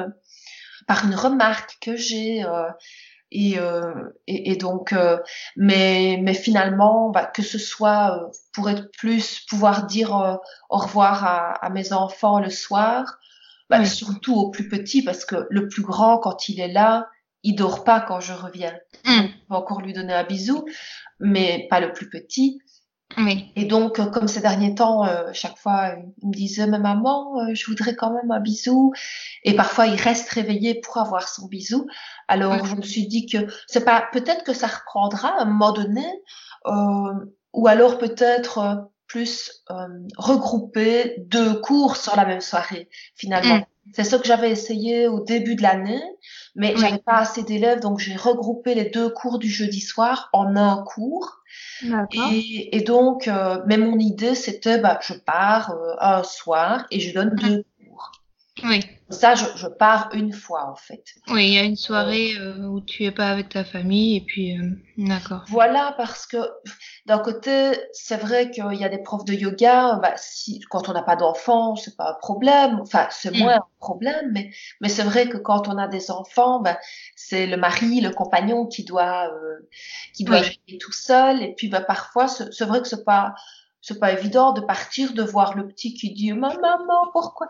par 0.88 1.06
une 1.06 1.16
remarque 1.16 1.78
que 1.82 1.96
j'ai. 1.96 2.46
Et, 3.32 3.56
et, 4.28 4.52
et, 4.52 4.56
donc, 4.58 4.94
mais, 5.56 6.20
mais 6.22 6.36
finalement, 6.36 7.10
bah, 7.10 7.26
que 7.26 7.42
ce 7.42 7.58
soit 7.58 8.30
pour 8.54 8.70
être 8.70 8.92
plus, 8.92 9.40
pouvoir 9.50 9.88
dire 9.88 10.40
au 10.70 10.78
revoir 10.78 11.26
à, 11.26 11.54
à, 11.66 11.70
mes 11.72 11.94
enfants 11.94 12.40
le 12.40 12.52
soir, 12.52 13.18
bah, 13.70 13.86
surtout 13.86 14.36
au 14.36 14.50
plus 14.52 14.68
petit, 14.68 15.04
parce 15.04 15.26
que 15.26 15.48
le 15.50 15.68
plus 15.68 15.84
grand, 15.84 16.18
quand 16.18 16.50
il 16.50 16.60
est 16.60 16.72
là, 16.72 17.08
il 17.44 17.56
dort 17.56 17.84
pas 17.84 18.00
quand 18.02 18.20
je 18.20 18.34
reviens. 18.34 18.74
Mm. 19.06 19.26
On 19.50 19.54
va 19.54 19.60
encore 19.60 19.82
lui 19.82 19.94
donner 19.94 20.14
un 20.14 20.24
bisou, 20.24 20.66
mais 21.20 21.68
pas 21.70 21.80
le 21.80 21.92
plus 21.92 22.10
petit. 22.10 22.60
Oui. 23.18 23.52
Et 23.56 23.66
donc, 23.66 24.00
euh, 24.00 24.08
comme 24.08 24.28
ces 24.28 24.42
derniers 24.42 24.76
temps, 24.76 25.06
euh, 25.06 25.30
chaque 25.34 25.58
fois, 25.58 25.96
il 26.22 26.30
me 26.30 26.34
disait, 26.34 26.68
mais 26.68 26.80
maman, 26.80 27.40
euh, 27.40 27.54
je 27.54 27.66
voudrais 27.68 27.96
quand 27.96 28.12
même 28.12 28.32
un 28.32 28.40
bisou. 28.40 28.94
Et 29.44 29.56
parfois, 29.56 29.88
il 29.88 30.00
reste 30.00 30.30
réveillé 30.30 30.82
pour 30.82 30.98
avoir 30.98 31.28
son 31.28 31.48
bisou. 31.48 31.88
Alors, 32.28 32.66
je 32.66 32.76
me 32.76 32.82
suis 32.82 33.08
dit 33.08 33.28
que 33.28 33.38
c'est 33.68 33.86
pas, 33.86 34.08
peut-être 34.12 34.44
que 34.44 34.54
ça 34.54 34.68
reprendra 34.68 35.30
à 35.38 35.42
un 35.42 35.46
moment 35.46 35.74
donné, 35.74 36.06
ou 37.54 37.68
alors 37.68 37.98
peut-être 37.98 38.90
plus 39.14 39.64
euh, 39.70 39.76
regrouper 40.18 41.18
deux 41.20 41.62
cours 41.62 41.98
sur 41.98 42.16
la 42.16 42.26
même 42.26 42.42
soirée 42.42 42.90
finalement. 43.14 43.58
Mm. 43.58 43.66
C'est 43.94 44.06
ce 44.06 44.16
que 44.16 44.26
j'avais 44.26 44.50
essayé 44.50 45.08
au 45.08 45.20
début 45.20 45.56
de 45.56 45.62
l'année, 45.62 46.02
mais 46.56 46.74
j'avais 46.76 46.98
pas 46.98 47.18
assez 47.18 47.44
d'élèves, 47.44 47.80
donc 47.80 48.00
j'ai 48.00 48.16
regroupé 48.16 48.74
les 48.74 48.86
deux 48.86 49.10
cours 49.10 49.38
du 49.38 49.50
jeudi 49.50 49.82
soir 49.82 50.30
en 50.34 50.56
un 50.56 50.84
cours. 50.84 51.44
Et, 52.14 52.76
et, 52.76 52.82
donc, 52.82 53.28
euh, 53.28 53.62
mais 53.68 53.78
mon 53.78 54.00
idée, 54.00 54.34
c'était, 54.34 54.80
bah, 54.80 55.00
je 55.04 55.14
pars 55.14 55.72
euh, 55.72 55.96
un 56.00 56.24
soir 56.24 56.88
et 56.90 57.00
je 57.00 57.14
donne 57.14 57.34
mhm. 57.34 57.40
deux 57.40 57.66
cours. 57.86 58.12
Oui. 58.64 58.80
Ça, 59.10 59.36
je, 59.36 59.46
je, 59.56 59.68
pars 59.68 60.10
une 60.14 60.32
fois, 60.32 60.70
en 60.70 60.76
fait. 60.76 61.04
Oui, 61.28 61.48
il 61.48 61.54
y 61.54 61.58
a 61.58 61.64
une 61.64 61.76
soirée 61.76 62.36
euh, 62.38 62.66
où 62.66 62.82
tu 62.82 63.04
es 63.04 63.12
pas 63.12 63.30
avec 63.30 63.50
ta 63.50 63.64
famille, 63.64 64.18
et 64.18 64.22
puis, 64.22 64.58
euh, 64.58 64.72
d'accord. 64.98 65.44
Voilà, 65.50 65.94
parce 65.98 66.26
que 66.26 66.38
d'un 67.06 67.20
côté, 67.20 67.74
c'est 67.92 68.18
vrai 68.18 68.50
qu'il 68.50 68.74
y 68.74 68.84
a 68.84 68.90
des 68.90 69.00
profs 69.00 69.26
de 69.26 69.34
yoga, 69.34 70.00
bah, 70.02 70.14
si, 70.16 70.62
quand 70.70 70.90
on 70.90 70.94
n'a 70.94 71.04
pas 71.04 71.16
d'enfants, 71.16 71.76
c'est 71.76 71.98
pas 71.98 72.12
un 72.12 72.14
problème, 72.14 72.80
enfin, 72.82 73.08
c'est 73.12 73.32
mm. 73.32 73.40
moins 73.40 73.56
un 73.56 73.68
problème, 73.80 74.32
mais, 74.32 74.52
mais 74.80 74.90
c'est 74.90 75.04
vrai 75.04 75.28
que 75.28 75.38
quand 75.38 75.68
on 75.68 75.78
a 75.78 75.88
des 75.88 76.10
enfants, 76.10 76.62
bah, 76.62 76.80
c'est 77.16 77.46
le 77.46 77.58
mari, 77.58 78.00
le 78.00 78.10
compagnon 78.10 78.66
qui 78.66 78.84
doit, 78.84 79.28
euh, 79.28 79.70
qui 80.14 80.24
doit 80.24 80.42
gérer 80.42 80.78
tout 80.80 80.94
seul, 80.94 81.44
et 81.44 81.54
puis, 81.56 81.68
bah, 81.68 81.82
parfois, 81.82 82.28
c'est 82.28 82.66
vrai 82.66 82.82
que 82.82 82.88
c'est 82.88 83.04
pas, 83.04 83.36
c'est 83.84 84.00
pas 84.00 84.14
évident 84.14 84.54
de 84.54 84.62
partir, 84.62 85.14
de 85.14 85.22
voir 85.22 85.56
le 85.56 85.68
petit 85.68 85.94
qui 85.94 86.12
dit 86.14 86.32
maman, 86.32 86.80
pourquoi? 87.12 87.48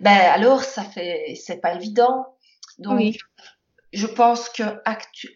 Ben 0.00 0.10
alors 0.10 0.64
ça 0.64 0.82
fait, 0.82 1.34
c'est 1.42 1.60
pas 1.62 1.74
évident. 1.74 2.26
Donc 2.78 3.16
je 3.92 4.06
pense 4.06 4.48
que 4.48 4.62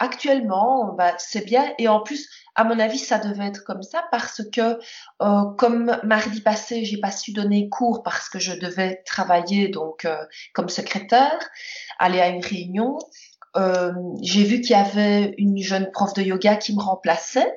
actuellement, 0.00 0.92
ben, 0.92 1.14
c'est 1.18 1.46
bien 1.46 1.72
et 1.78 1.88
en 1.88 2.00
plus, 2.00 2.28
à 2.56 2.64
mon 2.64 2.78
avis, 2.80 2.98
ça 2.98 3.18
devait 3.18 3.46
être 3.46 3.64
comme 3.64 3.82
ça 3.82 4.04
parce 4.10 4.42
que 4.52 4.78
euh, 5.22 5.44
comme 5.56 5.96
mardi 6.02 6.40
passé, 6.40 6.84
j'ai 6.84 6.98
pas 6.98 7.12
su 7.12 7.32
donner 7.32 7.68
cours 7.68 8.02
parce 8.02 8.28
que 8.28 8.40
je 8.40 8.52
devais 8.52 9.02
travailler 9.06 9.68
donc 9.68 10.04
euh, 10.04 10.16
comme 10.52 10.68
secrétaire, 10.68 11.38
aller 12.00 12.20
à 12.20 12.28
une 12.28 12.44
réunion. 12.44 12.98
Euh, 13.56 13.92
j'ai 14.20 14.44
vu 14.44 14.60
qu'il 14.60 14.72
y 14.72 14.74
avait 14.74 15.34
une 15.38 15.58
jeune 15.58 15.90
prof 15.92 16.12
de 16.14 16.22
yoga 16.22 16.56
qui 16.56 16.74
me 16.74 16.82
remplaçait. 16.82 17.52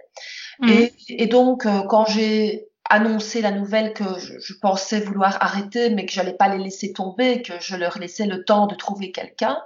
Mmh. 0.59 0.69
Et, 0.69 0.93
et, 1.09 1.27
donc, 1.27 1.65
euh, 1.65 1.81
quand 1.87 2.05
j'ai 2.05 2.67
annoncer 2.93 3.41
la 3.41 3.49
nouvelle 3.49 3.93
que 3.93 4.03
je, 4.19 4.53
pensais 4.61 4.99
vouloir 4.99 5.37
arrêter, 5.41 5.89
mais 5.89 6.05
que 6.05 6.11
j'allais 6.11 6.35
pas 6.35 6.47
les 6.47 6.63
laisser 6.63 6.93
tomber, 6.93 7.41
que 7.41 7.53
je 7.59 7.75
leur 7.75 7.97
laissais 7.97 8.27
le 8.27 8.45
temps 8.45 8.67
de 8.67 8.75
trouver 8.75 9.11
quelqu'un. 9.11 9.59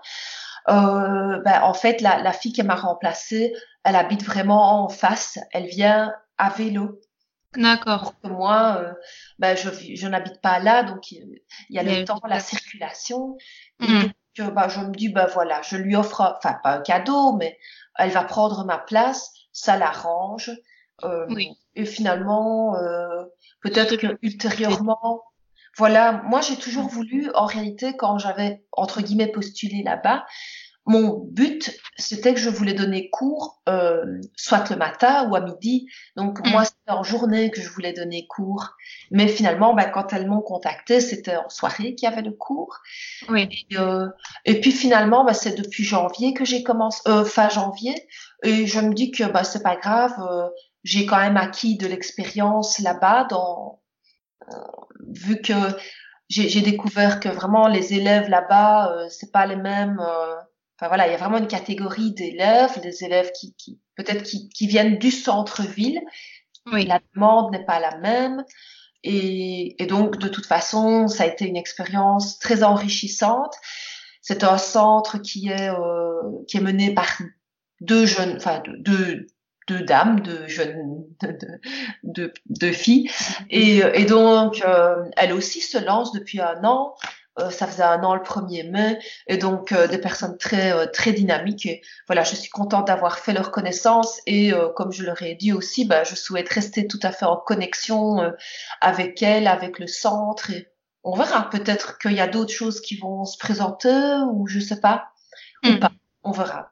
Euh, 0.69 1.41
ben, 1.43 1.61
en 1.63 1.73
fait, 1.73 1.99
la, 1.99 2.21
la 2.21 2.31
fille 2.31 2.53
qui 2.53 2.63
m'a 2.63 2.75
remplacée, 2.75 3.53
elle 3.83 3.97
habite 3.97 4.23
vraiment 4.23 4.83
en 4.83 4.87
face. 4.87 5.39
Elle 5.51 5.67
vient 5.67 6.13
à 6.37 6.49
vélo. 6.49 7.01
D'accord. 7.57 8.13
Moi, 8.23 8.77
euh, 8.79 8.93
ben, 9.39 9.57
je, 9.57 9.69
je 9.95 10.07
n'habite 10.07 10.39
pas 10.39 10.59
là, 10.59 10.83
donc 10.83 11.11
il 11.11 11.41
y 11.69 11.79
a 11.79 11.83
le 11.83 12.05
temps, 12.05 12.21
la 12.29 12.39
circulation. 12.39 13.35
Et 13.81 13.87
mmh. 13.87 14.11
donc, 14.37 14.53
ben, 14.53 14.69
je 14.69 14.79
me 14.79 14.95
dis, 14.95 15.09
ben 15.09 15.25
voilà, 15.25 15.61
je 15.63 15.75
lui 15.75 15.97
offre, 15.97 16.21
enfin 16.37 16.57
pas 16.63 16.75
un 16.75 16.81
cadeau, 16.81 17.33
mais 17.33 17.57
elle 17.97 18.11
va 18.11 18.23
prendre 18.23 18.63
ma 18.63 18.77
place, 18.77 19.33
ça 19.51 19.77
l'arrange. 19.77 20.49
Euh, 21.03 21.25
oui. 21.29 21.51
Et 21.75 21.86
finalement, 21.86 22.75
euh, 22.75 23.23
peut-être 23.62 24.17
ultérieurement, 24.21 25.23
voilà, 25.77 26.23
moi 26.25 26.41
j'ai 26.41 26.55
toujours 26.55 26.88
voulu, 26.88 27.29
en 27.36 27.45
réalité, 27.45 27.95
quand 27.95 28.17
j'avais 28.17 28.63
entre 28.71 29.01
guillemets 29.01 29.31
postulé 29.31 29.83
là-bas, 29.83 30.25
mon 30.88 31.19
but, 31.31 31.77
c'était 31.97 32.33
que 32.33 32.39
je 32.39 32.49
voulais 32.49 32.73
donner 32.73 33.10
cours, 33.10 33.62
euh, 33.67 34.21
soit 34.38 34.69
le 34.69 34.77
matin 34.77 35.29
ou 35.29 35.36
à 35.36 35.41
midi. 35.41 35.86
Donc 36.15 36.39
mm. 36.39 36.49
moi, 36.49 36.63
c'était 36.63 36.91
en 36.91 37.03
journée 37.03 37.51
que 37.51 37.62
je 37.62 37.69
voulais 37.69 37.91
donner 37.91 38.25
cours. 38.27 38.69
Mais 39.12 39.27
finalement, 39.27 39.73
bah, 39.73 39.86
quand 39.86 40.13
elles 40.13 40.27
m'ont 40.27 40.41
contacté, 40.41 41.01
c'était 41.01 41.36
en 41.36 41.49
soirée 41.49 41.93
qu'il 41.93 42.10
y 42.10 42.12
avait 42.12 42.21
le 42.21 42.31
cours. 42.31 42.79
Oui. 43.27 43.49
Et, 43.69 43.77
euh, 43.77 44.07
et 44.45 44.62
puis 44.62 44.71
finalement, 44.71 45.25
bah, 45.25 45.33
c'est 45.33 45.55
depuis 45.55 45.83
janvier 45.83 46.33
que 46.33 46.45
j'ai 46.45 46.63
commencé, 46.63 47.01
euh, 47.10 47.25
fin 47.25 47.49
janvier. 47.49 47.93
Et 48.43 48.65
je 48.65 48.79
me 48.79 48.93
dis 48.93 49.12
que 49.12 49.25
bah, 49.25 49.43
c'est 49.43 49.63
pas 49.63 49.75
grave. 49.75 50.15
J'ai 50.88 51.06
quand 51.06 51.17
même 51.17 51.36
acquis 51.36 51.76
de 51.76 51.86
l'expérience 51.86 52.80
là-bas 52.80 53.26
dans 53.30 53.82
euh, 54.50 54.56
vu 55.10 55.41
que 55.41 55.54
j'ai 56.30 56.62
découvert 56.62 57.19
que 57.19 57.28
vraiment 57.28 57.67
les 57.67 57.93
élèves 57.93 58.30
là-bas 58.30 58.93
euh, 58.93 59.08
c'est 59.10 59.34
pas 59.34 59.45
les 59.45 59.58
mêmes 59.58 60.00
euh, 60.00 60.36
enfin 60.78 60.88
voilà 60.88 61.08
il 61.08 61.12
y 61.12 61.13
a 61.13 61.17
vraiment 61.17 61.39
une 61.39 61.47
catégorie 61.47 62.13
d'élèves 62.13 62.80
des 62.82 63.04
élèves 63.04 63.32
qui, 63.38 63.54
qui 63.56 63.82
peut-être 63.97 64.23
qui, 64.23 64.47
qui, 64.47 64.67
viennent 64.67 64.97
du 64.97 65.12
centre-ville. 65.12 66.00
Oui. 66.71 66.86
la 66.86 67.02
demande 67.15 67.52
n'est 67.52 67.65
pas 67.65 67.80
la 67.82 67.97
même. 67.97 68.45
Et, 69.04 69.82
et, 69.82 69.88
donc 69.88 70.17
de 70.17 70.30
toute 70.30 70.45
façon 70.45 71.10
ça 71.10 71.23
a 71.23 71.28
été 71.28 71.45
une 71.45 71.58
expérience 71.58 72.39
très 72.39 72.63
enrichissante. 72.63 73.56
C'est 74.21 74.45
un 74.45 74.58
centre 74.58 75.17
qui 75.17 75.50
est 75.50 75.69
euh, 75.69 76.21
qui 76.47 76.56
est 76.58 76.62
mené 76.62 76.93
par 76.93 77.10
deux 77.82 78.06
jeunes 78.06 78.38
enfin 78.38 78.63
deux 78.80 79.28
deux 79.67 79.82
dames, 79.82 80.21
deux 80.21 80.47
jeunes, 80.47 81.03
deux, 82.03 82.34
deux, 82.47 82.71
filles. 82.71 83.12
Et, 83.49 83.82
et 83.93 84.06
donc, 84.06 84.63
euh, 84.65 85.03
elle 85.17 85.34
aussi 85.34 85.62
se 85.62 85.77
lance 85.77 86.12
depuis 86.13 86.39
un 86.39 86.63
an. 86.63 86.95
Euh, 87.39 87.51
ça 87.51 87.67
faisait 87.67 87.84
un 87.84 88.01
an 88.03 88.15
le 88.15 88.21
1er 88.21 88.71
mai. 88.71 88.97
Et 89.27 89.38
donc, 89.38 89.71
euh, 89.71 89.88
des 89.88 89.97
personnes 89.97 90.38
très, 90.38 90.89
très 90.91 91.12
dynamiques. 91.12 91.65
Et 91.65 91.82
voilà, 92.08 92.23
je 92.23 92.36
suis 92.36 92.49
contente 92.49 92.88
d'avoir 92.88 93.19
fait 93.19 93.34
leur 93.34 93.51
connaissance. 93.51 94.21
Et 94.25 94.51
comme 94.75 94.91
je 94.91 95.03
leur 95.03 95.21
ai 95.21 95.36
dit 95.36 95.51
aussi, 95.53 95.86
bah, 95.86 96.03
je 96.03 96.15
souhaite 96.15 96.49
rester 96.49 96.88
tout 96.88 96.99
à 97.03 97.12
fait 97.12 97.25
en 97.25 97.38
connexion 97.38 98.34
avec 98.82 99.21
elles, 99.21 99.47
avec 99.47 99.80
le 99.80 99.88
centre. 99.88 100.49
Et 100.51 100.69
on 101.03 101.15
verra. 101.15 101.49
Peut-être 101.49 101.97
qu'il 101.99 102.13
y 102.13 102.21
a 102.21 102.27
d'autres 102.27 102.53
choses 102.53 102.80
qui 102.80 102.97
vont 102.97 103.25
se 103.25 103.38
présenter 103.38 104.17
ou 104.32 104.47
je 104.47 104.60
sais 104.60 104.80
pas. 104.80 105.10
Ou 105.65 105.71
hmm. 105.71 105.80
pas. 105.80 105.91
On 106.23 106.32
verra. 106.32 106.71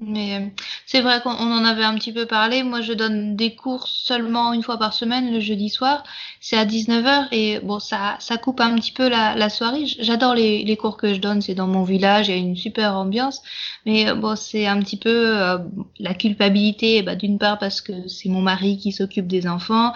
Mais 0.00 0.36
euh, 0.36 0.46
c'est 0.86 1.00
vrai 1.00 1.20
qu'on 1.20 1.30
en 1.30 1.64
avait 1.64 1.82
un 1.82 1.96
petit 1.96 2.12
peu 2.12 2.24
parlé. 2.24 2.62
Moi, 2.62 2.82
je 2.82 2.92
donne 2.92 3.34
des 3.34 3.56
cours 3.56 3.88
seulement 3.88 4.52
une 4.52 4.62
fois 4.62 4.78
par 4.78 4.92
semaine, 4.92 5.32
le 5.32 5.40
jeudi 5.40 5.70
soir. 5.70 6.04
C'est 6.40 6.56
à 6.56 6.64
19h 6.64 7.26
et 7.32 7.58
bon, 7.58 7.80
ça, 7.80 8.16
ça 8.20 8.36
coupe 8.36 8.60
un 8.60 8.76
petit 8.76 8.92
peu 8.92 9.08
la, 9.08 9.34
la 9.34 9.48
soirée. 9.50 9.86
J'adore 9.86 10.36
les, 10.36 10.62
les 10.62 10.76
cours 10.76 10.98
que 10.98 11.12
je 11.14 11.18
donne. 11.18 11.42
C'est 11.42 11.56
dans 11.56 11.66
mon 11.66 11.82
village, 11.82 12.28
il 12.28 12.30
y 12.30 12.34
a 12.34 12.40
une 12.40 12.54
super 12.56 12.94
ambiance. 12.94 13.42
Mais 13.86 14.08
euh, 14.08 14.14
bon, 14.14 14.36
c'est 14.36 14.68
un 14.68 14.78
petit 14.78 14.98
peu 14.98 15.36
euh, 15.36 15.58
la 15.98 16.14
culpabilité. 16.14 17.02
Bah, 17.02 17.16
D'une 17.16 17.38
part 17.38 17.58
parce 17.58 17.80
que 17.80 18.06
c'est 18.06 18.28
mon 18.28 18.40
mari 18.40 18.78
qui 18.78 18.92
s'occupe 18.92 19.26
des 19.26 19.48
enfants. 19.48 19.92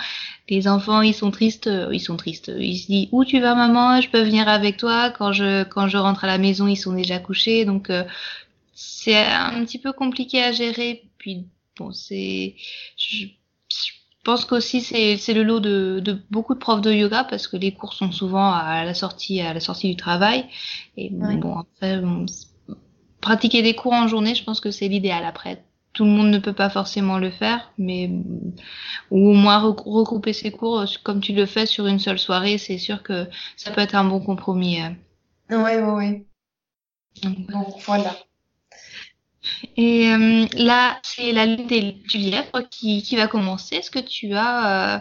Les 0.49 0.67
enfants, 0.67 1.03
ils 1.03 1.15
sont 1.15 1.31
tristes. 1.31 1.71
Ils 1.93 2.01
sont 2.01 2.17
tristes. 2.17 2.51
Ils 2.59 2.77
se 2.77 2.87
disent 2.89 3.09
où 3.13 3.25
tu 3.25 3.39
vas, 3.39 3.55
maman? 3.55 4.01
Je 4.01 4.09
peux 4.09 4.23
venir 4.23 4.49
avec 4.49 4.79
toi. 4.79 5.11
Quand 5.11 5.33
je 5.33 5.63
quand 5.63 5.87
je 5.87 5.97
rentre 5.97 6.25
à 6.25 6.27
la 6.27 6.39
maison, 6.39 6.67
ils 6.67 6.77
sont 6.77 6.93
déjà 6.93 7.21
couchés. 7.21 7.65
Donc 7.65 7.89
c'est 8.73 9.17
un 9.17 9.65
petit 9.65 9.79
peu 9.79 9.93
compliqué 9.93 10.43
à 10.43 10.53
gérer. 10.53 11.11
Puis 11.19 11.47
bon, 11.79 11.93
c'est, 11.93 12.57
je, 12.97 13.27
pense 14.25 14.45
qu'aussi 14.45 14.81
c'est 14.81 15.17
c'est 15.17 15.35
le 15.35 15.43
lot 15.43 15.59
de, 15.59 16.01
de 16.01 16.17
beaucoup 16.31 16.55
de 16.55 16.61
profs 16.61 16.81
de 16.81 16.93
yoga 16.93 17.25
parce 17.25 17.49
que 17.49 17.57
les 17.57 17.73
cours 17.73 17.93
sont 17.93 18.13
souvent 18.13 18.53
à 18.53 18.85
la 18.85 18.95
sortie 18.95 19.41
à 19.41 19.53
la 19.53 19.61
sortie 19.61 19.91
du 19.91 19.97
travail. 19.97 20.47
Et 20.97 21.11
bon, 21.11 21.59
après 21.59 22.01
pratiquer 23.21 23.63
des 23.63 23.75
cours 23.75 23.93
en 23.93 24.09
journée, 24.09 24.35
je 24.35 24.45
pense 24.45 24.61
que 24.61 24.71
c'est 24.71 24.89
l'idéal. 24.89 25.25
Après, 25.25 25.65
tout 25.93 26.05
le 26.05 26.11
monde 26.11 26.31
ne 26.31 26.39
peut 26.39 26.53
pas 26.53 26.71
forcément 26.71 27.19
le 27.19 27.31
faire, 27.31 27.73
mais 27.79 28.11
ou 29.11 29.31
au 29.31 29.35
moins 29.35 29.59
regrouper 29.59 30.33
ses 30.33 30.51
cours 30.51 30.85
comme 31.03 31.21
tu 31.21 31.33
le 31.33 31.47
fais 31.47 31.67
sur 31.67 31.87
une 31.87 31.99
seule 31.99 32.19
soirée, 32.19 32.59
c'est 32.59 32.79
sûr 32.79 33.03
que 33.03 33.27
ça 33.57 33.71
peut 33.71 33.81
être 33.81 33.95
un 33.95 34.05
bon 34.05 34.21
compromis. 34.21 34.81
Oui, 35.51 35.73
oui, 35.77 35.93
oui. 35.95 36.27
Donc 37.23 37.37
voilà. 37.85 38.17
Et 39.77 40.09
euh, 40.11 40.47
là, 40.57 40.99
c'est 41.03 41.33
la 41.33 41.47
lune 41.47 41.67
du 41.67 42.19
lièvre 42.19 42.63
qui, 42.71 43.17
va 43.17 43.27
commencer. 43.27 43.77
Est-ce 43.77 43.91
que 43.91 43.99
tu 43.99 44.35
as 44.35 44.97
euh, 44.97 44.99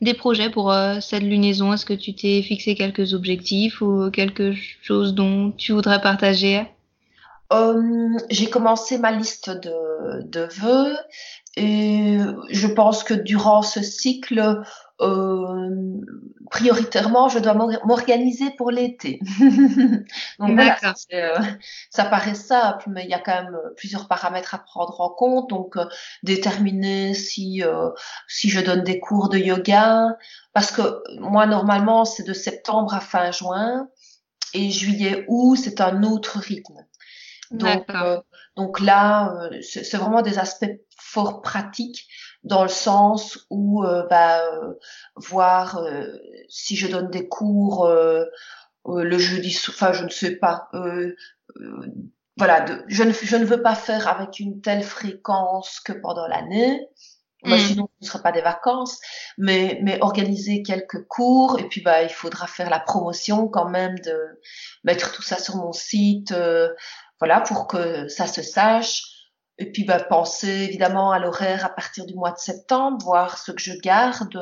des 0.00 0.14
projets 0.14 0.50
pour 0.50 0.72
euh, 0.72 1.00
cette 1.00 1.22
lunaison? 1.22 1.72
Est-ce 1.72 1.86
que 1.86 1.94
tu 1.94 2.14
t'es 2.14 2.42
fixé 2.42 2.74
quelques 2.74 3.14
objectifs 3.14 3.80
ou 3.80 4.10
quelque 4.10 4.54
chose 4.82 5.14
dont 5.14 5.52
tu 5.52 5.72
voudrais 5.72 6.00
partager? 6.00 6.62
J'ai 8.30 8.50
commencé 8.50 8.98
ma 8.98 9.12
liste 9.12 9.50
de, 9.50 10.22
de 10.22 10.48
vœux 10.60 10.96
et 11.56 12.18
je 12.50 12.66
pense 12.66 13.04
que 13.04 13.14
durant 13.14 13.62
ce 13.62 13.80
cycle, 13.80 14.62
euh, 15.00 16.00
prioritairement, 16.50 17.28
je 17.28 17.38
dois 17.38 17.54
m'organiser 17.54 18.50
pour 18.56 18.70
l'été. 18.70 19.20
Donc 20.38 20.52
voilà, 20.54 20.76
euh, 21.12 21.38
ça 21.90 22.04
paraît 22.04 22.34
simple, 22.34 22.84
mais 22.88 23.04
il 23.04 23.10
y 23.10 23.14
a 23.14 23.20
quand 23.20 23.34
même 23.34 23.58
plusieurs 23.76 24.08
paramètres 24.08 24.54
à 24.54 24.58
prendre 24.58 25.00
en 25.00 25.10
compte. 25.10 25.50
Donc 25.50 25.76
euh, 25.76 25.86
déterminer 26.22 27.14
si 27.14 27.62
euh, 27.62 27.90
si 28.28 28.48
je 28.50 28.60
donne 28.60 28.82
des 28.82 28.98
cours 29.00 29.28
de 29.28 29.38
yoga, 29.38 30.16
parce 30.52 30.70
que 30.70 31.02
moi 31.18 31.46
normalement 31.46 32.04
c'est 32.04 32.24
de 32.24 32.32
septembre 32.32 32.94
à 32.94 33.00
fin 33.00 33.30
juin 33.30 33.88
et 34.54 34.70
juillet 34.70 35.24
août 35.28 35.56
c'est 35.56 35.80
un 35.80 36.02
autre 36.02 36.38
rythme. 36.38 36.84
Donc 37.58 37.86
donc 38.56 38.80
là 38.80 39.50
c'est 39.62 39.96
vraiment 39.96 40.22
des 40.22 40.38
aspects 40.38 40.70
fort 40.96 41.42
pratiques 41.42 42.06
dans 42.44 42.62
le 42.62 42.68
sens 42.68 43.46
où 43.50 43.84
euh, 43.84 44.06
bah, 44.08 44.40
euh, 44.44 44.74
voir 45.16 45.78
euh, 45.78 46.06
si 46.48 46.76
je 46.76 46.86
donne 46.86 47.10
des 47.10 47.26
cours 47.28 47.88
le 48.86 49.18
jeudi, 49.18 49.58
enfin 49.68 49.92
je 49.92 50.04
ne 50.04 50.10
sais 50.10 50.36
pas. 50.36 50.68
voilà, 52.36 52.64
je, 52.88 53.02
ne, 53.02 53.12
je 53.12 53.36
ne 53.36 53.44
veux 53.44 53.62
pas 53.62 53.74
faire 53.74 54.08
avec 54.08 54.38
une 54.38 54.60
telle 54.60 54.82
fréquence 54.82 55.80
que 55.80 55.92
pendant 55.92 56.26
l'année. 56.26 56.86
Bah, 57.44 57.56
mm. 57.56 57.58
sinon, 57.58 57.88
ce 58.00 58.06
ne 58.06 58.08
sera 58.08 58.22
pas 58.22 58.32
des 58.32 58.40
vacances, 58.40 59.00
mais, 59.36 59.78
mais 59.82 59.98
organiser 60.00 60.62
quelques 60.62 61.06
cours 61.08 61.58
et 61.58 61.68
puis 61.68 61.82
bah 61.82 62.02
il 62.02 62.08
faudra 62.08 62.46
faire 62.46 62.70
la 62.70 62.80
promotion 62.80 63.48
quand 63.48 63.68
même 63.68 63.98
de 63.98 64.40
mettre 64.82 65.12
tout 65.12 65.20
ça 65.20 65.38
sur 65.38 65.56
mon 65.56 65.72
site, 65.72 66.32
euh, 66.32 66.70
voilà 67.24 67.40
pour 67.40 67.66
que 67.66 68.06
ça 68.08 68.26
se 68.26 68.42
sache. 68.42 69.04
Et 69.56 69.72
puis 69.72 69.84
bah 69.84 69.98
penser 69.98 70.66
évidemment 70.68 71.10
à 71.10 71.18
l'horaire 71.18 71.64
à 71.64 71.70
partir 71.70 72.04
du 72.04 72.14
mois 72.14 72.32
de 72.32 72.38
septembre, 72.38 73.02
voir 73.02 73.38
ce 73.38 73.50
que 73.50 73.62
je 73.62 73.72
garde. 73.72 74.36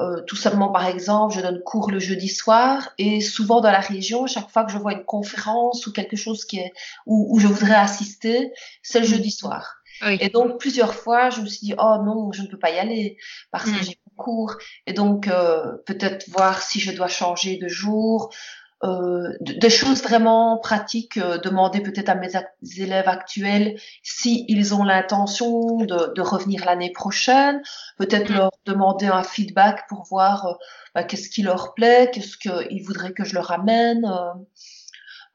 Euh, 0.00 0.20
tout 0.26 0.34
simplement, 0.34 0.72
par 0.72 0.86
exemple, 0.86 1.34
je 1.36 1.40
donne 1.40 1.62
cours 1.62 1.90
le 1.92 2.00
jeudi 2.00 2.28
soir 2.28 2.90
et 2.98 3.20
souvent 3.20 3.60
dans 3.60 3.70
la 3.70 3.80
région, 3.80 4.26
chaque 4.26 4.50
fois 4.50 4.64
que 4.64 4.72
je 4.72 4.78
vois 4.78 4.94
une 4.94 5.04
conférence 5.04 5.86
ou 5.86 5.92
quelque 5.92 6.16
chose 6.16 6.44
qui 6.44 6.58
est 6.58 6.72
où, 7.06 7.28
où 7.30 7.38
je 7.38 7.46
voudrais 7.46 7.76
assister, 7.76 8.52
c'est 8.82 9.00
le 9.00 9.06
jeudi 9.06 9.30
soir. 9.30 9.76
Et 10.02 10.28
donc 10.28 10.58
plusieurs 10.58 10.94
fois, 10.94 11.30
je 11.30 11.40
me 11.40 11.46
suis 11.46 11.68
dit 11.68 11.74
oh 11.78 11.98
non, 12.04 12.32
je 12.32 12.42
ne 12.42 12.48
peux 12.48 12.58
pas 12.58 12.70
y 12.70 12.78
aller 12.78 13.16
parce 13.52 13.64
que 13.64 13.70
mm. 13.70 13.82
j'ai 13.84 13.98
cours. 14.16 14.56
Et 14.86 14.92
donc 14.92 15.28
euh, 15.28 15.76
peut-être 15.86 16.28
voir 16.30 16.62
si 16.62 16.80
je 16.80 16.90
dois 16.92 17.08
changer 17.08 17.58
de 17.58 17.68
jour. 17.68 18.32
Euh, 18.84 19.32
des 19.40 19.70
choses 19.70 20.02
vraiment 20.02 20.58
pratiques, 20.58 21.16
euh, 21.16 21.38
demander 21.38 21.80
peut-être 21.80 22.10
à 22.10 22.14
mes 22.14 22.28
élèves 22.76 23.08
actuels 23.08 23.80
si 24.02 24.44
ils 24.48 24.74
ont 24.74 24.84
l'intention 24.84 25.78
de, 25.78 26.12
de, 26.14 26.20
revenir 26.20 26.66
l'année 26.66 26.92
prochaine, 26.92 27.62
peut-être 27.96 28.30
mm. 28.30 28.34
leur 28.34 28.50
demander 28.66 29.06
un 29.06 29.22
feedback 29.22 29.86
pour 29.88 30.04
voir 30.04 30.46
euh, 30.46 30.52
bah, 30.94 31.04
qu'est-ce 31.04 31.30
qui 31.30 31.40
leur 31.42 31.72
plaît, 31.72 32.10
qu'est-ce 32.12 32.36
qu'ils 32.36 32.84
voudraient 32.84 33.14
que 33.14 33.24
je 33.24 33.34
leur 33.34 33.50
amène. 33.50 34.04
Euh, 34.04 34.34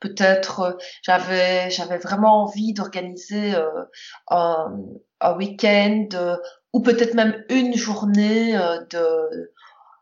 peut-être 0.02 0.60
euh, 0.60 0.74
j'avais 1.04 1.70
j'avais 1.70 1.98
vraiment 1.98 2.44
envie 2.44 2.74
d'organiser 2.74 3.56
euh, 3.56 3.86
un, 4.30 4.76
un 5.22 5.38
week-end 5.38 6.10
euh, 6.14 6.36
ou 6.74 6.82
peut-être 6.82 7.14
même 7.14 7.46
une 7.50 7.76
journée 7.76 8.54
de 8.90 9.52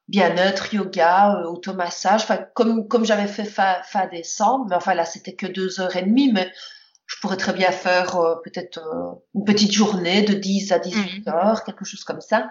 bien-être, 0.10 0.74
yoga, 0.74 1.44
automassage, 1.46 2.24
enfin 2.24 2.40
comme 2.54 2.88
comme 2.88 3.06
j'avais 3.06 3.28
fait 3.28 3.46
fin, 3.46 3.78
fin 3.84 4.08
décembre, 4.08 4.66
mais 4.70 4.76
enfin 4.76 4.94
là 4.94 5.06
c'était 5.06 5.36
que 5.36 5.48
deux 5.48 5.80
heures 5.80 5.96
et 5.96 6.04
demie, 6.04 6.32
mais 6.32 6.52
je 7.06 7.16
pourrais 7.22 7.38
très 7.38 7.54
bien 7.54 7.72
faire 7.72 8.20
peut-être 8.44 8.80
une 9.34 9.44
petite 9.44 9.72
journée 9.72 10.22
de 10.22 10.34
10 10.34 10.72
à 10.72 10.80
18 10.80 11.26
mmh. 11.26 11.30
heures, 11.30 11.64
quelque 11.64 11.86
chose 11.86 12.04
comme 12.04 12.22
ça. 12.22 12.50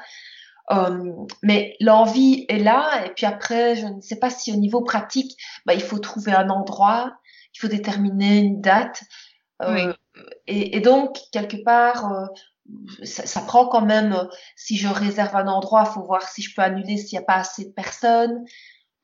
mais 1.43 1.77
l'envie 1.81 2.45
est 2.49 2.59
là, 2.59 3.05
et 3.07 3.11
puis 3.11 3.27
après, 3.27 3.77
je 3.77 3.87
ne 3.87 4.01
sais 4.01 4.19
pas 4.19 4.31
si 4.31 4.53
au 4.53 4.57
niveau 4.57 4.83
pratique, 4.83 5.37
bah, 5.65 5.75
il 5.75 5.83
faut 5.83 5.99
trouver 5.99 6.33
un 6.33 6.51
endroit, 6.51 7.19
il 7.55 7.61
faut 7.61 7.69
déterminer 7.69 8.39
une 8.39 8.61
date. 8.61 9.03
Euh, 9.63 9.93
et, 10.47 10.77
et, 10.77 10.81
donc, 10.81 11.19
quelque 11.33 11.57
part, 11.65 12.13
euh, 12.13 12.27
ça, 13.05 13.27
ça, 13.27 13.41
prend 13.43 13.67
quand 13.67 13.85
même, 13.85 14.13
euh, 14.13 14.25
si 14.57 14.77
je 14.77 14.89
réserve 14.89 15.35
un 15.37 15.49
endroit, 15.49 15.85
il 15.87 15.93
faut 15.93 16.03
voir 16.03 16.23
si 16.23 16.43
je 16.43 16.55
peux 16.55 16.63
annuler 16.63 16.97
s'il 16.97 17.19
n'y 17.19 17.23
a 17.23 17.27
pas 17.27 17.37
assez 17.37 17.67
de 17.67 17.73
personnes. 17.73 18.45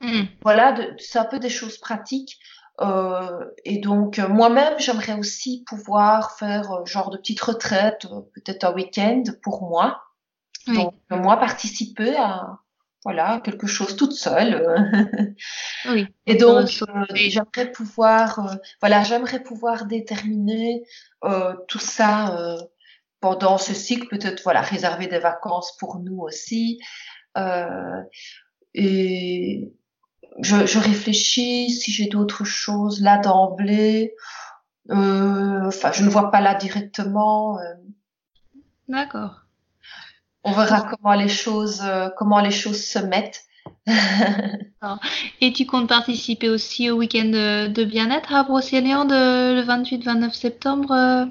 Mm. 0.00 0.24
Voilà, 0.42 0.76
c'est 0.98 1.18
un 1.18 1.24
peu 1.24 1.38
des 1.38 1.48
choses 1.48 1.78
pratiques. 1.78 2.38
Euh, 2.80 3.44
et 3.64 3.78
donc, 3.78 4.18
moi-même, 4.18 4.74
j'aimerais 4.78 5.14
aussi 5.14 5.64
pouvoir 5.66 6.36
faire 6.36 6.84
genre 6.86 7.10
de 7.10 7.18
petite 7.18 7.40
retraite, 7.40 8.06
peut-être 8.34 8.64
un 8.64 8.74
week-end 8.74 9.22
pour 9.42 9.62
moi. 9.62 10.02
Donc, 10.66 10.94
moi, 11.10 11.36
participer 11.36 12.16
à, 12.16 12.58
voilà, 13.04 13.40
quelque 13.44 13.66
chose 13.66 13.96
toute 13.96 14.12
seule. 14.12 15.36
oui. 15.90 16.06
Et 16.26 16.36
donc, 16.36 16.82
euh, 16.88 17.04
j'aimerais 17.14 17.70
pouvoir, 17.70 18.38
euh, 18.38 18.54
voilà, 18.80 19.02
j'aimerais 19.02 19.42
pouvoir 19.42 19.84
déterminer 19.84 20.84
euh, 21.24 21.54
tout 21.68 21.78
ça 21.78 22.34
euh, 22.38 22.56
pendant 23.24 23.58
ce 23.58 23.72
cycle, 23.72 24.08
peut-être, 24.08 24.42
voilà, 24.44 24.60
réserver 24.60 25.06
des 25.06 25.18
vacances 25.18 25.76
pour 25.78 25.98
nous 25.98 26.20
aussi. 26.20 26.80
et 28.74 29.72
je, 30.40 30.66
je, 30.66 30.78
réfléchis 30.78 31.70
si 31.70 31.92
j'ai 31.92 32.06
d'autres 32.06 32.44
choses 32.44 33.00
là 33.00 33.18
d'emblée. 33.18 34.14
Enfin, 34.90 35.92
je 35.92 36.02
ne 36.04 36.10
vois 36.10 36.30
pas 36.30 36.40
là 36.40 36.54
directement. 36.54 37.58
D'accord 38.88 39.44
on 40.44 40.52
verra 40.52 40.82
comment 40.82 41.14
les 41.14 41.28
choses, 41.28 41.80
euh, 41.82 42.10
comment 42.16 42.40
les 42.40 42.50
choses 42.50 42.84
se 42.84 42.98
mettent. 42.98 43.44
Et 45.40 45.52
tu 45.54 45.64
comptes 45.64 45.88
participer 45.88 46.50
aussi 46.50 46.90
au 46.90 46.98
week-end 46.98 47.24
de, 47.24 47.84
bien-être 47.84 48.34
à 48.34 48.44
Brocéliande 48.44 49.10
le 49.10 49.62
28-29 49.62 50.32
septembre 50.32 50.92
euh, 50.92 51.24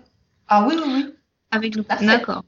Ah 0.47 0.65
oui, 0.67 0.75
oui, 0.75 0.91
oui. 0.95 1.12
Avec. 1.56 1.76
D'accord. 2.02 2.44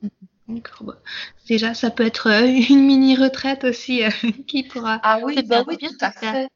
Déjà, 1.47 1.73
ça 1.73 1.89
peut 1.89 2.05
être 2.05 2.27
euh, 2.27 2.45
une 2.69 2.85
mini 2.85 3.15
retraite 3.15 3.63
aussi 3.63 4.01
qui 4.47 4.63
pourra. 4.63 4.99
Ah 5.03 5.19
oui, 5.23 5.41
bah 5.43 5.63
oui, 5.67 5.77
tout 5.77 5.97
à 6.01 6.11
fait. 6.11 6.49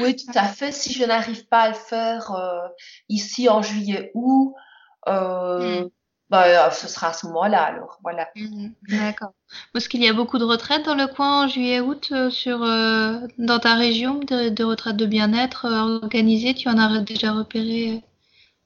Oui, 0.00 0.16
tout 0.16 0.32
à 0.34 0.44
fait. 0.44 0.72
Si 0.72 0.92
je 0.92 1.04
n'arrive 1.04 1.46
pas 1.46 1.62
à 1.62 1.68
le 1.68 1.74
faire 1.74 2.32
ici 3.08 3.48
en 3.48 3.62
juillet 3.62 4.10
ou 4.14 4.54
euh, 5.08 5.84
hmm 5.84 5.90
bah, 6.30 6.68
euh, 6.68 6.70
ce 6.70 6.86
sera 6.86 7.08
à 7.08 7.12
ce 7.12 7.26
moment-là 7.26 7.62
alors 7.62 7.98
voilà. 8.02 8.28
Mhm. 8.36 8.72
D'accord. 8.88 9.32
Est-ce 9.74 9.88
qu'il 9.88 10.02
y 10.02 10.08
a 10.08 10.12
beaucoup 10.12 10.38
de 10.38 10.44
retraites 10.44 10.86
dans 10.86 10.94
le 10.94 11.08
coin 11.08 11.44
en 11.44 11.48
juillet-août 11.48 12.08
euh, 12.12 12.30
sur 12.30 12.62
euh, 12.62 13.18
dans 13.38 13.58
ta 13.58 13.74
région 13.74 14.20
de, 14.20 14.62
retraites 14.62 14.96
de 14.96 15.06
bien-être 15.06 15.66
organisées 15.66 16.54
Tu 16.54 16.68
en 16.68 16.78
as 16.78 17.00
déjà 17.00 17.32
repéré 17.32 18.02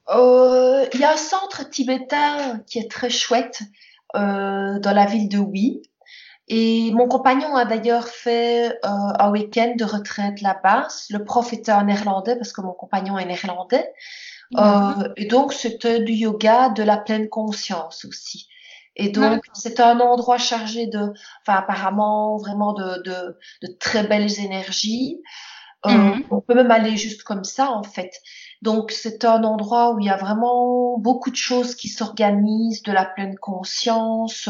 Il 0.09 0.99
y 0.99 1.03
a 1.03 1.13
un 1.13 1.17
centre 1.17 1.69
tibétain 1.69 2.59
qui 2.67 2.79
est 2.79 2.89
très 2.91 3.09
chouette 3.09 3.61
dans 4.13 4.81
la 4.83 5.05
ville 5.05 5.29
de 5.29 5.39
Oui. 5.39 5.81
Et 6.47 6.91
mon 6.91 7.07
compagnon 7.07 7.55
a 7.55 7.65
d'ailleurs 7.65 8.07
fait 8.07 8.77
un 8.83 9.31
week-end 9.31 9.73
de 9.75 9.83
retraite 9.83 10.41
là-bas. 10.41 10.87
Le 11.09 11.23
prof 11.23 11.51
était 11.53 11.71
en 11.71 11.85
néerlandais 11.85 12.35
parce 12.35 12.53
que 12.53 12.61
mon 12.61 12.73
compagnon 12.73 13.17
est 13.17 13.25
néerlandais. 13.25 13.91
Euh, 14.57 15.09
et 15.17 15.25
donc, 15.25 15.53
c'était 15.53 16.01
du 16.01 16.13
yoga 16.13 16.69
de 16.69 16.83
la 16.83 16.97
pleine 16.97 17.29
conscience 17.29 18.05
aussi. 18.05 18.47
Et 18.95 19.09
donc, 19.09 19.43
c'est 19.53 19.79
un 19.79 19.99
endroit 19.99 20.37
chargé 20.37 20.87
de, 20.87 21.11
enfin, 21.41 21.59
apparemment, 21.59 22.37
vraiment 22.37 22.73
de, 22.73 23.01
de, 23.03 23.37
de 23.63 23.67
très 23.79 24.03
belles 24.07 24.39
énergies. 24.39 25.19
Euh, 25.85 25.91
mhm. 25.91 26.23
On 26.31 26.41
peut 26.41 26.55
même 26.55 26.71
aller 26.71 26.95
juste 26.95 27.23
comme 27.23 27.43
ça, 27.43 27.71
en 27.71 27.83
fait. 27.83 28.21
Donc, 28.65 28.91
c'est 28.91 29.23
un 29.23 29.43
endroit 29.43 29.93
où 29.93 29.99
il 29.99 30.07
y 30.07 30.09
a 30.09 30.17
vraiment 30.17 30.97
beaucoup 30.97 31.31
de 31.31 31.35
choses 31.37 31.75
qui 31.75 31.87
s'organisent, 31.87 32.83
de 32.83 32.91
la 32.91 33.05
pleine 33.05 33.37
conscience. 33.37 34.49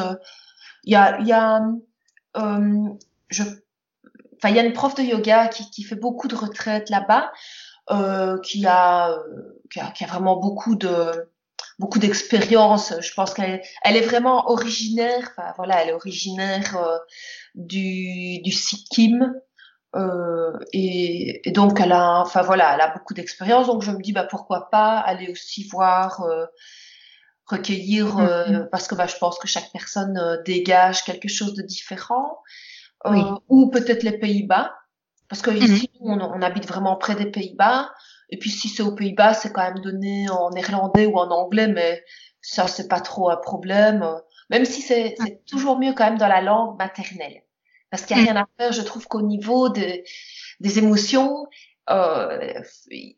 Il 0.85 0.93
y 0.93 0.95
a, 0.95 1.19
il 1.19 1.27
y 1.27 1.33
a, 1.33 1.61
euh, 2.37 2.89
je, 3.29 3.43
enfin, 4.37 4.49
il 4.49 4.55
y 4.55 4.59
a 4.59 4.63
une 4.63 4.73
prof 4.73 4.95
de 4.95 5.03
yoga 5.03 5.49
qui, 5.49 5.69
qui 5.69 5.83
fait 5.83 5.99
beaucoup 6.05 6.27
de 6.27 6.35
retraites 6.35 6.89
là-bas. 6.89 7.31
Euh, 7.91 8.39
qui, 8.39 8.65
a, 8.65 9.15
qui, 9.69 9.79
a, 9.79 9.91
qui 9.91 10.03
a 10.03 10.07
vraiment 10.07 10.37
beaucoup 10.37 10.75
de 10.75 11.29
beaucoup 11.77 11.99
d'expérience. 11.99 12.93
Je 12.99 13.13
pense 13.13 13.35
qu'elle 13.35 13.61
elle 13.83 13.95
est 13.95 14.01
vraiment 14.01 14.49
originaire. 14.49 15.29
Enfin 15.37 15.53
voilà, 15.57 15.83
elle 15.83 15.89
est 15.89 15.93
originaire 15.93 16.75
euh, 16.77 16.97
du 17.53 18.41
du 18.41 18.51
Sikkim. 18.51 19.35
Euh, 19.95 20.51
et, 20.73 21.47
et, 21.47 21.51
donc 21.51 21.79
elle 21.79 21.93
a, 21.93 22.19
enfin 22.21 22.41
voilà, 22.41 22.73
elle 22.75 22.81
a 22.81 22.93
beaucoup 22.93 23.13
d'expérience. 23.13 23.67
Donc 23.67 23.81
je 23.81 23.91
me 23.91 24.01
dis 24.01 24.11
bah 24.11 24.27
pourquoi 24.29 24.69
pas 24.69 24.99
aller 24.99 25.29
aussi 25.31 25.67
voir, 25.69 26.21
euh, 26.21 26.45
recueillir, 27.45 28.17
mm-hmm. 28.17 28.69
parce 28.69 28.87
que 28.87 28.95
bah 28.95 29.07
je 29.07 29.15
pense 29.17 29.39
que 29.39 29.47
chaque 29.47 29.71
personne 29.71 30.41
dégage 30.45 31.03
quelque 31.03 31.29
chose 31.29 31.53
de 31.53 31.61
différent. 31.61 32.39
Oui. 33.09 33.21
Ou 33.49 33.69
peut-être 33.69 34.03
les 34.03 34.17
Pays-Bas. 34.17 34.73
Parce 35.29 35.41
que 35.41 35.51
ici, 35.51 35.89
mhm. 36.01 36.21
on, 36.21 36.21
on, 36.21 36.41
habite 36.41 36.67
vraiment 36.67 36.95
près 36.95 37.15
des 37.15 37.27
Pays-Bas. 37.31 37.91
Et 38.29 38.37
puis, 38.37 38.49
si 38.49 38.69
c'est 38.69 38.83
aux 38.83 38.95
Pays-Bas, 38.95 39.33
c'est 39.33 39.51
quand 39.51 39.63
même 39.63 39.81
donné 39.81 40.29
en 40.29 40.49
néerlandais 40.51 41.05
ou 41.05 41.17
en 41.17 41.29
anglais, 41.29 41.67
mais 41.67 42.03
ça, 42.41 42.67
c'est 42.67 42.87
pas 42.87 43.01
trop 43.01 43.29
un 43.29 43.37
problème. 43.37 44.05
Même 44.49 44.65
si 44.65 44.81
c'est 44.81 45.15
toujours 45.47 45.79
mieux 45.79 45.93
quand 45.93 46.05
même 46.05 46.17
dans 46.17 46.27
la 46.27 46.41
langue 46.41 46.77
maternelle. 46.77 47.41
Parce 47.91 48.05
qu'il 48.05 48.17
n'y 48.17 48.23
a 48.23 48.31
rien 48.33 48.41
à 48.41 48.47
faire. 48.57 48.71
Je 48.71 48.81
trouve 48.81 49.07
qu'au 49.07 49.21
niveau 49.21 49.69
de, 49.69 50.03
des 50.59 50.79
émotions, 50.79 51.47
euh, 51.89 52.61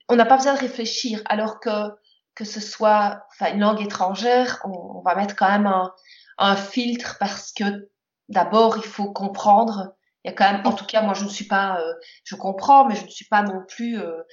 on 0.10 0.16
n'a 0.16 0.26
pas 0.26 0.38
besoin 0.38 0.54
de 0.54 0.60
réfléchir. 0.60 1.22
Alors 1.26 1.60
que, 1.60 1.92
que 2.36 2.46
ce 2.46 2.60
soit 2.60 3.24
une 3.42 3.60
langue 3.60 3.82
étrangère, 3.82 4.60
on, 4.66 4.98
on 4.98 5.02
va 5.02 5.16
mettre 5.16 5.36
quand 5.36 5.50
même 5.50 5.68
un, 5.68 5.94
un 6.38 6.56
filtre 6.56 7.18
parce 7.20 7.52
que 7.52 7.90
d'abord, 8.30 8.78
il 8.78 8.84
faut 8.84 9.12
comprendre 9.12 9.94
il 10.28 10.32
y 10.32 10.34
a 10.34 10.36
quand 10.36 10.52
même, 10.52 10.66
en 10.66 10.74
tout 10.74 10.86
cas, 10.86 11.02
moi, 11.02 11.14
je 11.14 11.24
ne 11.24 11.30
suis 11.30 11.46
pas, 11.46 11.80
euh, 11.80 11.94
je 12.26 12.36
comprends, 12.36 12.86
mais 12.86 12.96
je 12.98 13.06
ne 13.06 13.10
suis 13.10 13.26
pas 13.26 13.44
non 13.44 13.64
plus 13.66 13.98
euh, 13.98 14.24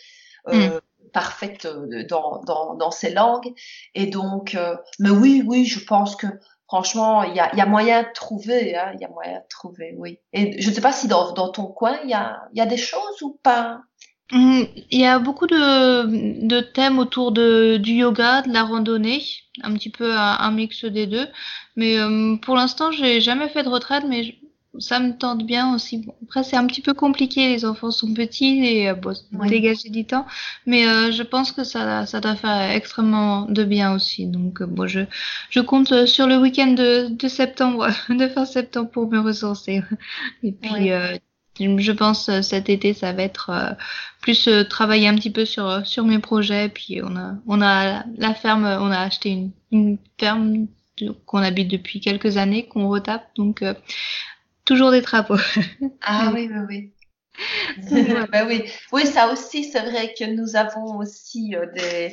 euh, 0.48 0.80
mm. 0.80 1.10
parfaite 1.12 1.68
dans, 2.08 2.42
dans, 2.42 2.74
dans 2.74 2.90
ces 2.90 3.10
langues. 3.10 3.54
Et 3.94 4.06
donc, 4.06 4.58
mais 4.98 5.10
oui, 5.10 5.44
oui, 5.46 5.66
je 5.66 5.84
pense 5.84 6.16
que 6.16 6.26
franchement, 6.74 7.22
il 7.22 7.36
y 7.36 7.38
a, 7.38 7.66
moyen 7.66 8.02
de 8.02 8.08
trouver, 8.14 8.74
hein, 8.74 8.90
il 8.94 9.00
y 9.00 9.04
a 9.04 9.08
moyen 9.08 9.38
de 9.38 9.48
trouver, 9.48 9.94
oui. 9.96 10.18
Et 10.32 10.60
je 10.60 10.68
ne 10.68 10.74
sais 10.74 10.80
pas 10.80 10.90
si 10.90 11.06
dans, 11.06 11.30
dans 11.30 11.48
ton 11.48 11.66
coin, 11.66 11.96
il 12.02 12.10
y 12.10 12.14
a, 12.14 12.66
des 12.66 12.76
choses 12.76 13.22
ou 13.22 13.38
pas? 13.44 13.78
Mmh, 14.32 14.62
il 14.90 15.00
y 15.00 15.06
a 15.06 15.20
beaucoup 15.20 15.46
de, 15.46 16.60
thèmes 16.72 16.98
autour 16.98 17.30
du 17.30 17.92
yoga, 17.92 18.42
de 18.42 18.52
la 18.52 18.64
randonnée, 18.64 19.22
un 19.62 19.72
petit 19.74 19.90
peu 19.90 20.16
un, 20.16 20.50
mix 20.50 20.84
des 20.84 21.06
deux. 21.06 21.28
Mais 21.76 21.96
euh, 21.96 22.34
pour 22.38 22.56
l'instant, 22.56 22.90
j'ai 22.90 23.20
jamais 23.20 23.48
fait 23.48 23.62
de 23.62 23.68
retraite, 23.68 24.02
mais 24.08 24.34
ça 24.78 25.00
me 25.00 25.16
tente 25.16 25.44
bien 25.44 25.74
aussi. 25.74 25.98
Bon, 25.98 26.14
après, 26.22 26.44
c'est 26.44 26.56
un 26.56 26.66
petit 26.66 26.80
peu 26.80 26.94
compliqué, 26.94 27.48
les 27.48 27.64
enfants 27.64 27.90
sont 27.90 28.12
petits 28.14 28.64
et 28.64 28.90
euh, 28.90 28.94
bon, 28.94 29.14
dégager 29.46 29.88
du 29.88 30.04
temps. 30.04 30.26
Mais 30.66 30.86
euh, 30.86 31.12
je 31.12 31.22
pense 31.22 31.52
que 31.52 31.64
ça, 31.64 32.06
ça 32.06 32.20
doit 32.20 32.36
faire 32.36 32.70
extrêmement 32.70 33.42
de 33.42 33.64
bien 33.64 33.94
aussi. 33.94 34.26
Donc, 34.26 34.60
euh, 34.60 34.66
bon, 34.66 34.86
je, 34.86 35.00
je 35.50 35.60
compte 35.60 36.06
sur 36.06 36.26
le 36.26 36.38
week-end 36.38 36.72
de, 36.72 37.08
de 37.08 37.28
septembre, 37.28 37.88
de 38.08 38.28
fin 38.28 38.44
septembre 38.46 38.90
pour 38.90 39.10
me 39.10 39.18
ressourcer. 39.18 39.82
Et 40.42 40.52
puis, 40.52 40.90
je 41.58 41.92
pense 41.92 42.28
euh, 42.28 42.42
cet 42.42 42.68
été 42.68 42.94
ça 42.94 43.12
va 43.12 43.22
être 43.22 43.50
euh, 43.50 43.72
plus 44.20 44.48
euh, 44.48 44.64
travailler 44.64 45.08
un 45.08 45.14
petit 45.14 45.30
peu 45.30 45.44
sur 45.44 45.86
sur 45.86 46.04
mes 46.04 46.18
projets 46.18 46.68
puis 46.68 47.00
on 47.02 47.16
a 47.16 47.34
on 47.46 47.60
a 47.62 48.04
la 48.16 48.34
ferme 48.34 48.64
on 48.64 48.90
a 48.90 48.98
acheté 48.98 49.30
une, 49.30 49.50
une 49.72 49.98
ferme 50.18 50.66
qu'on 51.26 51.38
habite 51.38 51.68
depuis 51.68 52.00
quelques 52.00 52.36
années 52.36 52.66
qu'on 52.66 52.88
retape 52.88 53.26
donc 53.36 53.64
toujours 54.64 54.90
des 54.90 55.02
travaux 55.02 55.36
ah 56.02 56.30
oui 56.34 56.50
oui 56.50 56.62
oui 56.68 56.92
bah 58.32 58.44
oui 58.46 58.70
oui 58.92 59.06
ça 59.06 59.32
aussi 59.32 59.64
c'est 59.64 59.82
vrai 59.82 60.14
que 60.16 60.24
nous 60.24 60.56
avons 60.56 60.98
aussi 60.98 61.54
des 61.74 62.12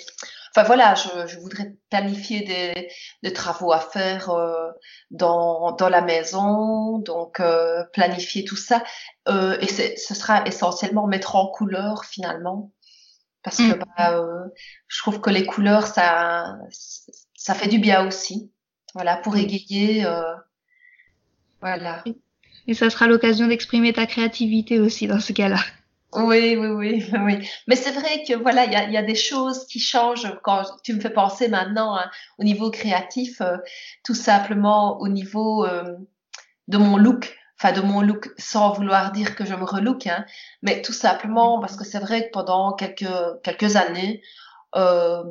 Enfin 0.53 0.65
voilà, 0.65 0.95
je, 0.95 1.27
je 1.27 1.39
voudrais 1.39 1.73
planifier 1.89 2.41
des, 2.41 2.89
des, 3.23 3.33
travaux 3.33 3.71
à 3.71 3.79
faire 3.79 4.29
euh, 4.31 4.69
dans, 5.09 5.71
dans 5.71 5.87
la 5.87 6.01
maison, 6.01 6.99
donc 6.99 7.39
euh, 7.39 7.85
planifier 7.93 8.43
tout 8.43 8.57
ça. 8.57 8.83
Euh, 9.29 9.57
et 9.61 9.67
ce 9.67 10.13
sera 10.13 10.45
essentiellement 10.45 11.07
mettre 11.07 11.37
en 11.37 11.47
couleur 11.47 12.03
finalement, 12.03 12.73
parce 13.43 13.57
que 13.57 13.75
mm. 13.75 13.83
bah, 13.97 14.17
euh, 14.17 14.43
je 14.89 14.99
trouve 14.99 15.21
que 15.21 15.29
les 15.29 15.45
couleurs 15.45 15.87
ça 15.87 16.57
ça 17.33 17.53
fait 17.53 17.69
du 17.69 17.79
bien 17.79 18.05
aussi. 18.05 18.51
Voilà, 18.93 19.15
pour 19.15 19.37
égayer. 19.37 20.05
Euh, 20.05 20.35
voilà. 21.61 22.03
Et 22.67 22.73
ça 22.73 22.89
sera 22.89 23.07
l'occasion 23.07 23.47
d'exprimer 23.47 23.93
ta 23.93 24.05
créativité 24.05 24.79
aussi 24.79 25.07
dans 25.07 25.19
ce 25.19 25.33
cas-là. 25.33 25.59
Oui, 26.13 26.57
oui, 26.57 26.67
oui, 26.67 27.05
oui. 27.19 27.49
Mais 27.67 27.75
c'est 27.75 27.91
vrai 27.91 28.23
que 28.27 28.35
voilà, 28.35 28.65
il 28.65 28.73
y 28.73 28.75
a, 28.75 28.89
y 28.89 28.97
a, 28.97 29.01
des 29.01 29.15
choses 29.15 29.65
qui 29.67 29.79
changent 29.79 30.27
quand 30.43 30.63
tu 30.83 30.93
me 30.93 30.99
fais 30.99 31.09
penser 31.09 31.47
maintenant 31.47 31.95
hein, 31.95 32.09
au 32.37 32.43
niveau 32.43 32.69
créatif, 32.69 33.39
euh, 33.39 33.57
tout 34.03 34.13
simplement 34.13 34.99
au 34.99 35.07
niveau 35.07 35.65
euh, 35.65 35.95
de 36.67 36.77
mon 36.77 36.97
look, 36.97 37.37
enfin 37.57 37.71
de 37.71 37.79
mon 37.79 38.01
look, 38.01 38.29
sans 38.37 38.73
vouloir 38.73 39.13
dire 39.13 39.35
que 39.35 39.45
je 39.45 39.55
me 39.55 39.63
relook, 39.63 40.05
hein, 40.07 40.25
mais 40.61 40.81
tout 40.81 40.93
simplement 40.93 41.61
parce 41.61 41.77
que 41.77 41.85
c'est 41.85 41.99
vrai 41.99 42.25
que 42.27 42.31
pendant 42.31 42.73
quelques 42.73 43.07
quelques 43.43 43.77
années, 43.77 44.21
euh, 44.75 45.23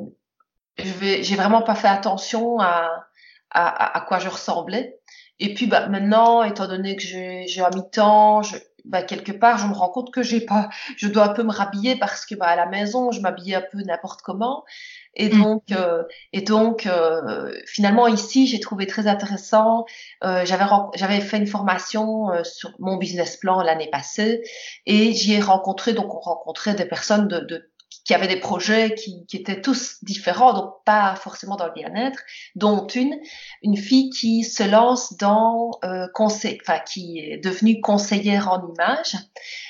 je 0.79 0.91
vais, 0.93 1.23
j'ai 1.23 1.35
vraiment 1.35 1.61
pas 1.61 1.75
fait 1.75 1.89
attention 1.89 2.59
à, 2.59 3.05
à, 3.51 3.97
à 3.97 4.01
quoi 4.01 4.17
je 4.17 4.29
ressemblais. 4.29 4.99
Et 5.41 5.55
puis 5.55 5.65
bah, 5.65 5.87
maintenant, 5.89 6.43
étant 6.43 6.67
donné 6.67 6.95
que 6.95 7.01
j'ai 7.01 7.61
un 7.61 7.71
mi-temps, 7.71 8.43
bah, 8.85 9.01
quelque 9.01 9.31
part, 9.31 9.57
je 9.57 9.65
me 9.65 9.73
rends 9.73 9.89
compte 9.89 10.13
que 10.13 10.21
j'ai 10.21 10.41
pas, 10.41 10.69
je 10.97 11.07
dois 11.07 11.25
un 11.25 11.33
peu 11.33 11.43
me 11.43 11.51
rhabiller 11.51 11.95
parce 11.95 12.25
que 12.27 12.35
bah, 12.35 12.45
à 12.45 12.55
la 12.55 12.67
maison, 12.67 13.11
je 13.11 13.21
m'habillais 13.21 13.55
un 13.55 13.63
peu 13.71 13.79
n'importe 13.81 14.21
comment. 14.21 14.63
Et 15.15 15.29
mm. 15.29 15.41
donc, 15.41 15.63
euh, 15.71 16.03
et 16.31 16.41
donc, 16.41 16.85
euh, 16.85 17.51
finalement 17.65 18.07
ici, 18.07 18.45
j'ai 18.45 18.59
trouvé 18.59 18.85
très 18.85 19.07
intéressant. 19.07 19.85
Euh, 20.23 20.45
j'avais 20.45 20.65
j'avais 20.93 21.21
fait 21.21 21.37
une 21.37 21.47
formation 21.47 22.31
euh, 22.31 22.43
sur 22.43 22.71
mon 22.77 22.97
business 22.97 23.37
plan 23.37 23.61
l'année 23.61 23.89
passée, 23.91 24.43
et 24.85 25.11
j'y 25.13 25.33
ai 25.33 25.41
rencontré. 25.41 25.93
Donc, 25.93 26.13
on 26.13 26.19
rencontrait 26.19 26.75
des 26.75 26.85
personnes 26.85 27.27
de, 27.27 27.39
de 27.39 27.70
qui 28.11 28.15
avaient 28.15 28.27
des 28.27 28.41
projets 28.41 28.93
qui, 28.93 29.25
qui, 29.25 29.37
étaient 29.37 29.61
tous 29.61 30.03
différents, 30.03 30.51
donc 30.51 30.73
pas 30.83 31.15
forcément 31.15 31.55
dans 31.55 31.67
le 31.67 31.71
bien-être, 31.71 32.19
dont 32.55 32.85
une, 32.87 33.17
une 33.61 33.77
fille 33.77 34.09
qui 34.09 34.43
se 34.43 34.63
lance 34.63 35.15
dans 35.15 35.71
euh, 35.85 36.07
conseil, 36.13 36.57
enfin 36.61 36.79
qui 36.79 37.19
est 37.19 37.37
devenue 37.37 37.79
conseillère 37.79 38.51
en 38.51 38.67
images. 38.73 39.15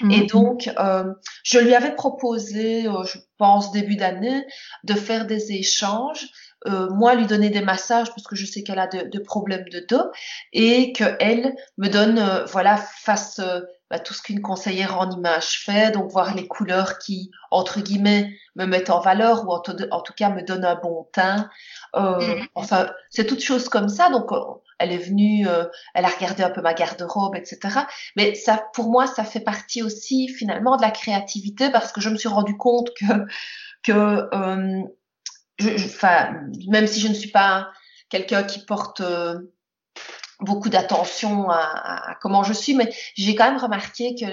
Et 0.09 0.21
mhm. 0.21 0.25
donc, 0.25 0.71
euh, 0.79 1.03
je 1.43 1.59
lui 1.59 1.75
avais 1.75 1.93
proposé, 1.93 2.87
euh, 2.87 3.03
je 3.03 3.19
pense 3.37 3.71
début 3.71 3.95
d'année, 3.95 4.43
de 4.85 4.95
faire 4.95 5.27
des 5.27 5.51
échanges. 5.51 6.27
Euh, 6.65 6.89
moi 6.89 7.13
lui 7.13 7.27
donner 7.27 7.51
des 7.51 7.61
massages 7.61 8.09
parce 8.09 8.25
que 8.25 8.35
je 8.35 8.45
sais 8.47 8.63
qu'elle 8.63 8.79
a 8.79 8.87
de, 8.87 9.07
de, 9.07 9.19
problèmes 9.19 9.67
de 9.71 9.83
dos 9.87 10.11
et 10.53 10.93
que 10.93 11.15
elle 11.19 11.55
me 11.77 11.89
donne 11.89 12.19
euh, 12.19 12.45
voilà 12.45 12.77
face 12.77 13.41
bah, 13.91 13.99
tout 13.99 14.13
ce 14.13 14.21
qu'une 14.21 14.41
conseillère 14.41 14.97
en 14.97 15.11
image 15.11 15.65
fait, 15.65 15.91
donc 15.91 16.09
voir 16.09 16.33
les 16.33 16.47
couleurs 16.47 16.97
qui, 16.97 17.29
entre 17.51 17.81
guillemets, 17.81 18.33
me 18.55 18.65
mettent 18.65 18.89
en 18.89 19.01
valeur 19.01 19.45
ou 19.45 19.51
en, 19.51 19.59
tout 19.59 20.13
cas 20.15 20.29
me 20.29 20.43
donnent 20.43 20.63
un 20.63 20.75
bon 20.75 21.09
teint. 21.11 21.49
Euh, 21.97 22.17
mm-hmm. 22.17 22.47
Enfin, 22.55 22.89
c'est 23.09 23.25
toutes 23.25 23.43
choses 23.43 23.67
comme 23.67 23.89
ça. 23.89 24.09
Donc, 24.09 24.31
euh, 24.31 24.39
elle 24.79 24.93
est 24.93 24.97
venue, 24.97 25.45
euh, 25.45 25.65
elle 25.93 26.05
a 26.05 26.07
regardé 26.07 26.41
un 26.41 26.49
peu 26.49 26.61
ma 26.61 26.73
garde-robe, 26.73 27.35
etc. 27.35 27.81
Mais 28.15 28.33
ça, 28.33 28.63
pour 28.73 28.89
moi, 28.89 29.07
ça 29.07 29.25
fait 29.25 29.41
partie 29.41 29.83
aussi 29.83 30.29
finalement 30.29 30.77
de 30.77 30.81
la 30.81 30.91
créativité 30.91 31.69
parce 31.69 31.91
que 31.91 31.99
je 31.99 32.09
me 32.09 32.15
suis 32.15 32.29
rendu 32.29 32.55
compte 32.55 32.91
que, 32.97 33.25
que, 33.83 34.29
euh, 34.33 34.83
enfin, 35.59 36.33
même 36.69 36.87
si 36.87 37.01
je 37.01 37.09
ne 37.09 37.13
suis 37.13 37.31
pas 37.31 37.67
quelqu'un 38.07 38.43
qui 38.43 38.63
porte 38.63 39.03
beaucoup 40.41 40.69
d'attention 40.69 41.49
à, 41.49 42.11
à, 42.11 42.15
comment 42.15 42.43
je 42.43 42.53
suis, 42.53 42.73
mais 42.73 42.93
j'ai 43.15 43.35
quand 43.35 43.49
même 43.51 43.61
remarqué 43.61 44.15
que 44.15 44.25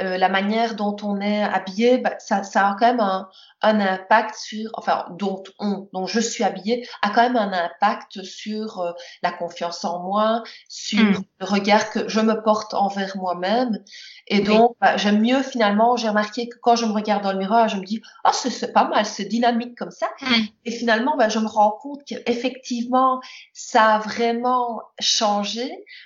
euh, 0.00 0.18
la 0.18 0.28
manière 0.28 0.74
dont 0.74 0.96
on 1.04 1.20
est 1.20 1.42
habillé, 1.44 1.98
bah, 1.98 2.14
ça, 2.18 2.42
ça, 2.42 2.68
a 2.68 2.76
quand 2.76 2.86
même 2.86 3.00
un, 3.00 3.28
un, 3.62 3.78
impact 3.78 4.34
sur, 4.34 4.70
enfin, 4.74 5.06
dont 5.10 5.44
on, 5.60 5.88
dont 5.92 6.08
je 6.08 6.18
suis 6.18 6.42
habillée, 6.42 6.88
a 7.00 7.10
quand 7.10 7.22
même 7.22 7.36
un 7.36 7.52
impact 7.52 8.24
sur 8.24 8.80
euh, 8.80 8.90
la 9.22 9.30
confiance 9.30 9.84
en 9.84 10.02
moi, 10.02 10.42
sur 10.68 11.04
mm. 11.04 11.24
le 11.38 11.46
regard 11.46 11.90
que 11.90 12.08
je 12.08 12.18
me 12.18 12.42
porte 12.42 12.74
envers 12.74 13.16
moi-même. 13.16 13.78
Et 14.26 14.40
donc, 14.40 14.74
bah, 14.80 14.96
j'aime 14.96 15.20
mieux 15.20 15.42
finalement, 15.42 15.96
j'ai 15.96 16.08
remarqué 16.08 16.48
que 16.48 16.56
quand 16.60 16.74
je 16.74 16.86
me 16.86 16.92
regarde 16.92 17.22
dans 17.22 17.32
le 17.32 17.38
miroir, 17.38 17.68
je 17.68 17.76
me 17.76 17.84
dis, 17.84 18.02
oh, 18.24 18.30
c'est 18.32 18.72
pas 18.72 18.88
mal, 18.88 19.06
c'est 19.06 19.26
dynamique 19.26 19.78
comme 19.78 19.92
ça. 19.92 20.08
Mm. 20.22 20.34
Et 20.64 20.72
finalement, 20.72 21.16
bah, 21.16 21.28
je 21.28 21.38
me 21.38 21.46
rends 21.46 21.70
compte 21.70 22.00
qu'effectivement, 22.04 23.20
ça 23.52 23.94
a 23.94 23.98
vraiment 24.00 24.80
changé 24.98 25.33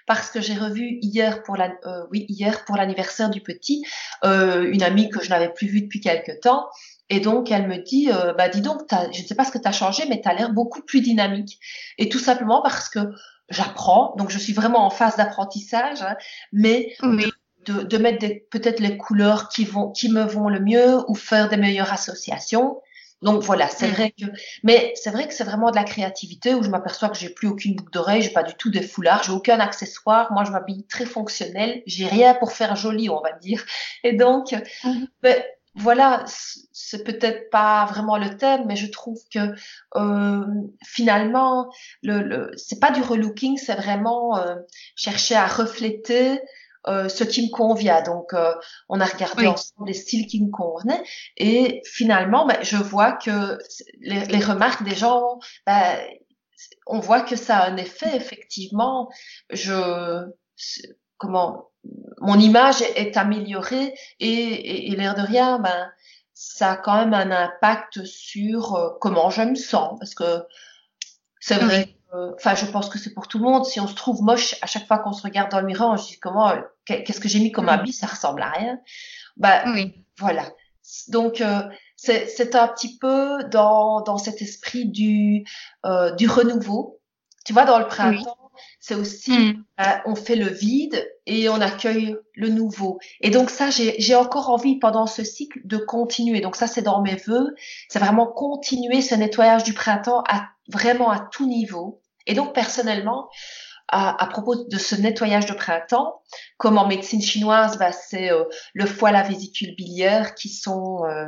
parce 0.07 0.31
que 0.31 0.41
j'ai 0.41 0.55
revu 0.55 0.99
hier 1.03 1.43
pour 1.43 1.57
la, 1.57 1.73
euh, 1.87 2.07
oui, 2.11 2.27
hier 2.29 2.65
pour 2.65 2.77
l'anniversaire 2.77 3.31
du 3.31 3.41
petit, 3.41 3.85
euh, 4.25 4.71
une 4.71 4.83
amie 4.83 5.11
que 5.11 5.23
je 5.23 5.31
n'avais 5.31 5.53
plus 5.53 5.67
vue 5.67 5.83
depuis 5.83 6.01
quelque 6.01 6.33
temps. 6.41 6.69
Et 7.11 7.21
donc, 7.21 7.51
elle 7.51 7.67
me 7.69 7.79
dit, 7.79 8.11
euh, 8.13 8.35
bah 8.35 8.49
dis 8.49 8.61
donc, 8.61 8.83
je 8.91 9.23
ne 9.23 9.27
sais 9.27 9.35
pas 9.35 9.45
ce 9.45 9.51
que 9.51 9.59
tu 9.59 9.69
as 9.69 9.73
changé, 9.73 10.05
mais 10.09 10.21
tu 10.21 10.29
as 10.29 10.35
l'air 10.35 10.53
beaucoup 10.53 10.83
plus 10.83 11.01
dynamique. 11.01 11.59
Et 11.97 12.09
tout 12.09 12.19
simplement 12.19 12.63
parce 12.63 12.89
que 12.89 13.01
j'apprends, 13.49 14.15
donc 14.19 14.31
je 14.31 14.39
suis 14.39 14.53
vraiment 14.53 14.85
en 14.85 14.91
phase 14.91 15.17
d'apprentissage, 15.17 16.03
hein, 16.03 16.17
mais 16.53 16.95
de, 17.65 17.83
de, 17.83 17.99
mettre 17.99 18.27
peut-être 18.51 18.81
les 18.81 18.99
couleurs 18.99 19.49
qui 19.49 19.65
vont, 19.65 19.91
qui 19.91 20.11
me 20.11 20.23
vont 20.23 20.49
le 20.49 20.61
mieux 20.61 20.99
ou 21.09 21.15
faire 21.15 21.49
des 21.49 21.57
meilleures 21.57 21.93
associations. 21.93 22.81
Donc 23.23 23.43
voilà, 23.43 23.69
c'est 23.69 23.89
mm. 23.89 23.93
vrai 23.93 24.11
que, 24.19 24.27
mais 24.63 24.93
c'est 24.95 25.11
vrai 25.11 25.27
que 25.27 25.35
c'est 25.35 25.45
vraiment 25.45 25.71
de 25.71 25.77
la 25.77 25.85
créativité 25.85 26.55
où 26.55 26.63
je 26.63 26.71
m'aperçois 26.71 27.09
que 27.09 27.17
j'ai 27.17 27.31
plus 27.31 27.49
aucune 27.49 27.75
boucle 27.75 27.91
d'oreille, 27.91 28.23
j'ai 28.23 28.31
pas 28.31 28.43
du 28.43 28.55
tout 28.55 28.71
des 28.71 28.83
foulards, 28.83 29.23
j'ai 29.25 29.33
aucun 29.33 29.59
accessoire. 29.61 30.33
Moi, 30.33 30.45
je 30.45 30.51
m'habille 30.51 30.87
très 30.87 31.07
fonctionnel, 31.07 31.83
j'ai 31.87 32.07
rien 32.07 32.35
pour 32.35 32.53
faire 32.53 32.77
joli, 32.77 33.11
on 33.11 33.21
va 33.21 33.33
dire. 33.33 33.65
Et 34.05 34.13
donc, 34.13 34.53
mm. 34.85 35.05
ben, 35.23 35.43
voilà, 35.75 36.25
c'est 36.73 37.05
peut-être 37.05 37.51
pas 37.51 37.85
vraiment 37.87 38.19
le 38.19 38.37
thème, 38.37 38.65
mais 38.67 38.75
je 38.77 38.91
trouve 38.91 39.19
que 39.33 39.55
euh, 39.97 40.45
finalement, 40.85 41.71
le, 42.03 42.23
le 42.23 42.51
c'est 42.57 42.81
pas 42.81 42.91
du 42.91 43.01
relooking, 43.01 43.59
c'est 43.59 43.77
vraiment 43.77 44.39
euh, 44.39 44.57
chercher 44.97 45.37
à 45.37 45.47
refléter 45.47 46.41
euh, 46.89 47.09
ce 47.09 47.25
qui 47.25 47.47
me 47.47 47.51
convient. 47.51 48.03
Donc, 48.03 48.33
euh, 48.33 48.55
on 48.89 49.01
a 49.01 49.05
regardé 49.05 49.47
ensemble 49.47 49.89
les 49.89 49.95
styles 49.95 50.27
qui 50.27 50.43
me 50.43 50.51
convenaient. 50.51 51.03
Et 51.37 51.83
finalement, 51.85 52.47
ben, 52.47 52.59
je 52.63 52.77
vois 52.77 53.13
que 53.13 53.59
les, 54.01 54.25
les, 54.27 54.41
remarques 54.45 54.83
des 54.85 54.95
gens, 54.95 55.39
ben, 55.67 55.99
on 56.87 56.99
voit 57.01 57.21
que 57.21 57.37
ça 57.37 57.59
a 57.59 57.71
un 57.71 57.77
effet, 57.77 58.17
effectivement. 58.17 59.11
Je, 59.51 60.27
comment, 61.19 61.71
mon 62.21 62.39
image 62.39 62.83
est, 62.97 63.17
améliorée 63.17 63.95
et, 64.21 64.91
et, 64.91 64.97
l'air 64.97 65.15
de 65.15 65.23
rien, 65.23 65.59
ben, 65.59 65.91
ça 66.35 66.73
a 66.73 66.77
quand 66.77 66.97
même 66.97 67.15
un 67.15 67.31
impact 67.31 68.05
sur 68.05 68.77
euh, 68.77 68.91
comment 69.01 69.31
je 69.31 69.43
me 69.43 69.57
sens. 69.57 69.99
Parce 69.99 70.15
que 70.15 70.43
c'est 71.41 71.59
vrai 71.59 71.98
enfin, 72.13 72.55
je 72.55 72.67
pense 72.67 72.89
que 72.89 72.99
c'est 72.99 73.13
pour 73.13 73.29
tout 73.29 73.39
le 73.39 73.45
monde. 73.45 73.65
Si 73.65 73.81
on 73.81 73.87
se 73.87 73.95
trouve 73.95 74.23
moche 74.23 74.55
à 74.63 74.67
chaque 74.67 74.87
fois 74.87 74.99
qu'on 74.99 75.13
se 75.13 75.23
regarde 75.23 75.51
dans 75.51 75.61
le 75.61 75.67
miroir, 75.67 75.91
on 75.91 75.97
se 75.97 76.09
dit 76.09 76.19
comment, 76.19 76.53
qu'est-ce 76.85 77.21
que 77.21 77.29
j'ai 77.29 77.41
mis 77.41 77.53
comme 77.53 77.69
habit, 77.69 77.93
ça 77.93 78.07
ressemble 78.07 78.43
à 78.43 78.51
rien. 78.51 78.79
Bah, 79.37 79.63
oui. 79.67 80.05
voilà. 80.19 80.45
Donc, 81.09 81.41
euh, 81.41 81.63
c'est 81.97 82.55
un 82.55 82.69
petit 82.69 82.99
peu 82.99 83.45
dans, 83.45 84.01
dans 84.03 84.19
cet 84.19 84.41
esprit 84.41 84.87
du, 84.87 85.45
euh, 85.85 86.13
du 86.13 86.29
renouveau. 86.29 87.01
Tu 87.45 87.53
vois, 87.53 87.65
dans 87.65 87.79
le 87.79 87.87
printemps, 87.87 88.51
c'est 88.81 88.95
aussi, 88.95 89.33
mm. 89.33 89.65
euh, 89.81 89.85
on 90.07 90.15
fait 90.15 90.37
le 90.37 90.49
vide 90.49 91.09
et 91.27 91.49
on 91.49 91.61
accueille 91.61 92.17
le 92.35 92.49
nouveau. 92.49 92.99
Et 93.21 93.31
donc 93.31 93.51
ça, 93.51 93.71
j'ai 93.71 94.15
encore 94.15 94.51
envie 94.51 94.79
pendant 94.79 95.07
ce 95.07 95.25
cycle 95.25 95.61
de 95.65 95.77
continuer. 95.77 96.41
Donc 96.41 96.57
ça, 96.57 96.67
c'est 96.67 96.83
dans 96.83 97.03
mes 97.03 97.17
voeux. 97.17 97.55
C'est 97.89 97.99
vraiment 97.99 98.27
continuer 98.27 99.03
ce 99.03 99.15
nettoyage 99.15 99.65
du 99.65 99.75
printemps 99.75 100.23
à 100.29 100.49
vraiment 100.69 101.11
à 101.11 101.21
tout 101.21 101.47
niveau. 101.47 102.03
Et 102.27 102.35
donc 102.35 102.55
personnellement, 102.55 103.29
à, 103.89 104.27
propos 104.27 104.65
de 104.65 104.77
ce 104.77 104.95
nettoyage 104.95 105.47
de 105.47 105.55
printemps, 105.55 106.21
comme 106.59 106.77
en 106.77 106.87
médecine 106.87 107.23
chinoise, 107.23 107.79
bah, 107.79 107.93
c'est 107.93 108.31
euh, 108.31 108.45
le 108.75 108.87
foie, 108.87 109.13
la 109.13 109.23
vésicule 109.23 109.75
biliaire 109.77 110.35
qui 110.35 110.51
sont 110.51 111.05
euh, 111.07 111.27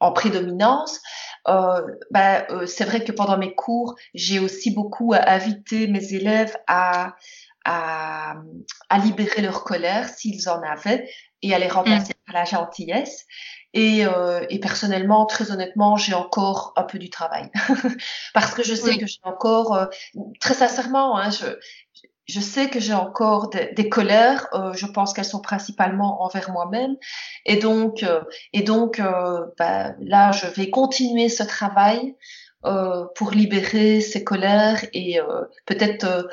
en 0.00 0.12
prédominance. 0.12 1.00
Euh, 1.48 1.82
bah, 2.10 2.46
c'est 2.66 2.84
vrai 2.84 3.04
que 3.04 3.12
pendant 3.12 3.36
mes 3.36 3.54
cours, 3.54 3.96
j'ai 4.14 4.38
aussi 4.38 4.70
beaucoup 4.70 5.12
invité 5.14 5.88
mes 5.88 6.14
élèves 6.14 6.56
à, 6.66 7.16
à, 7.66 8.36
à 8.88 8.98
libérer 8.98 9.42
leur 9.42 9.62
colère 9.64 10.08
s'ils 10.08 10.48
en 10.48 10.62
avaient 10.62 11.06
et 11.42 11.54
à 11.54 11.58
les 11.58 11.68
remplacer 11.68 12.12
mm. 12.12 12.32
par 12.32 12.34
la 12.34 12.44
gentillesse. 12.44 13.26
Et, 13.72 14.04
euh, 14.04 14.44
et, 14.50 14.58
personnellement, 14.58 15.26
très 15.26 15.52
honnêtement, 15.52 15.96
j'ai 15.96 16.14
encore 16.14 16.72
un 16.76 16.82
peu 16.82 16.98
du 16.98 17.08
travail 17.08 17.50
parce 18.34 18.52
que 18.52 18.64
je 18.64 18.74
sais 18.74 18.98
que 18.98 19.06
j'ai 19.06 19.20
encore, 19.22 19.74
euh, 19.74 19.86
très 20.40 20.54
sincèrement, 20.54 21.16
hein, 21.16 21.30
je, 21.30 21.46
je 22.30 22.40
sais 22.40 22.70
que 22.70 22.80
j'ai 22.80 22.94
encore 22.94 23.50
des, 23.50 23.88
colères. 23.88 24.46
Euh, 24.54 24.72
je 24.72 24.86
pense 24.86 25.12
qu'elles 25.12 25.24
sont 25.24 25.40
principalement 25.40 26.22
envers 26.22 26.50
moi-même. 26.50 26.96
Et 27.44 27.56
donc, 27.56 28.02
euh, 28.02 28.22
et 28.52 28.62
donc 28.62 29.00
euh, 29.00 29.46
bah, 29.58 29.94
là, 30.00 30.32
je 30.32 30.46
vais 30.46 30.70
continuer 30.70 31.28
ce 31.28 31.42
travail 31.42 32.16
pour 33.14 33.30
libérer 33.30 34.02
ces 34.02 34.22
colères 34.22 34.84
et 34.92 35.18
peut-être 35.64 36.28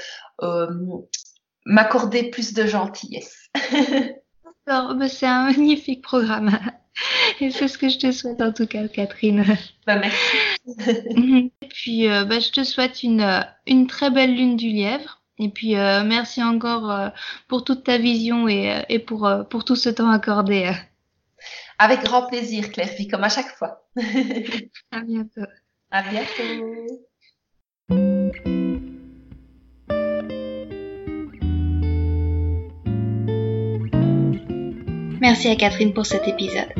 m'accorder 1.65 2.29
plus 2.29 2.53
de 2.53 2.65
gentillesse. 2.65 3.49
Bah, 4.65 4.93
c'est 5.07 5.25
un 5.25 5.45
magnifique 5.45 6.03
programme. 6.03 6.59
Et 7.41 7.51
c'est 7.51 7.67
ce 7.67 7.77
que 7.77 7.89
je 7.89 7.97
te 7.99 8.11
souhaite 8.11 8.41
en 8.41 8.51
tout 8.51 8.67
cas, 8.67 8.87
Catherine. 8.87 9.43
Bah, 9.85 9.97
merci. 9.97 10.37
Et 11.61 11.67
puis, 11.67 12.07
bah, 12.07 12.39
je 12.39 12.51
te 12.51 12.63
souhaite 12.63 13.03
une, 13.03 13.45
une 13.65 13.87
très 13.87 14.09
belle 14.09 14.35
lune 14.35 14.57
du 14.57 14.69
lièvre 14.69 15.17
et 15.39 15.49
puis 15.49 15.75
euh, 15.75 16.03
merci 16.03 16.41
encore 16.43 16.91
euh, 16.91 17.09
pour 17.47 17.63
toute 17.63 17.83
ta 17.83 17.97
vision 17.97 18.47
et, 18.47 18.71
euh, 18.71 18.81
et 18.89 18.99
pour, 18.99 19.29
pour 19.49 19.65
tout 19.65 19.75
ce 19.75 19.89
temps 19.89 20.09
accordé. 20.09 20.71
Avec 21.77 22.01
grand 22.01 22.25
plaisir, 22.25 22.71
Claire, 22.71 22.89
comme 23.09 23.23
à 23.23 23.29
chaque 23.29 23.55
fois. 23.55 23.87
à 24.91 25.01
bientôt. 25.01 25.45
À 25.91 26.01
bientôt. 26.01 27.07
Merci 35.19 35.47
à 35.47 35.55
Catherine 35.55 35.93
pour 35.93 36.05
cet 36.05 36.27
épisode. 36.27 36.71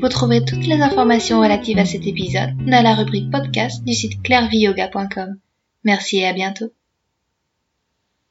Vous 0.00 0.08
trouverez 0.08 0.44
toutes 0.44 0.66
les 0.66 0.80
informations 0.80 1.40
relatives 1.40 1.78
à 1.78 1.84
cet 1.84 2.06
épisode 2.06 2.56
dans 2.58 2.82
la 2.82 2.94
rubrique 2.94 3.30
podcast 3.30 3.84
du 3.84 3.94
site 3.94 4.22
clairviyoga.com. 4.22 5.38
Merci 5.84 6.18
et 6.18 6.26
à 6.26 6.32
bientôt. 6.32 6.70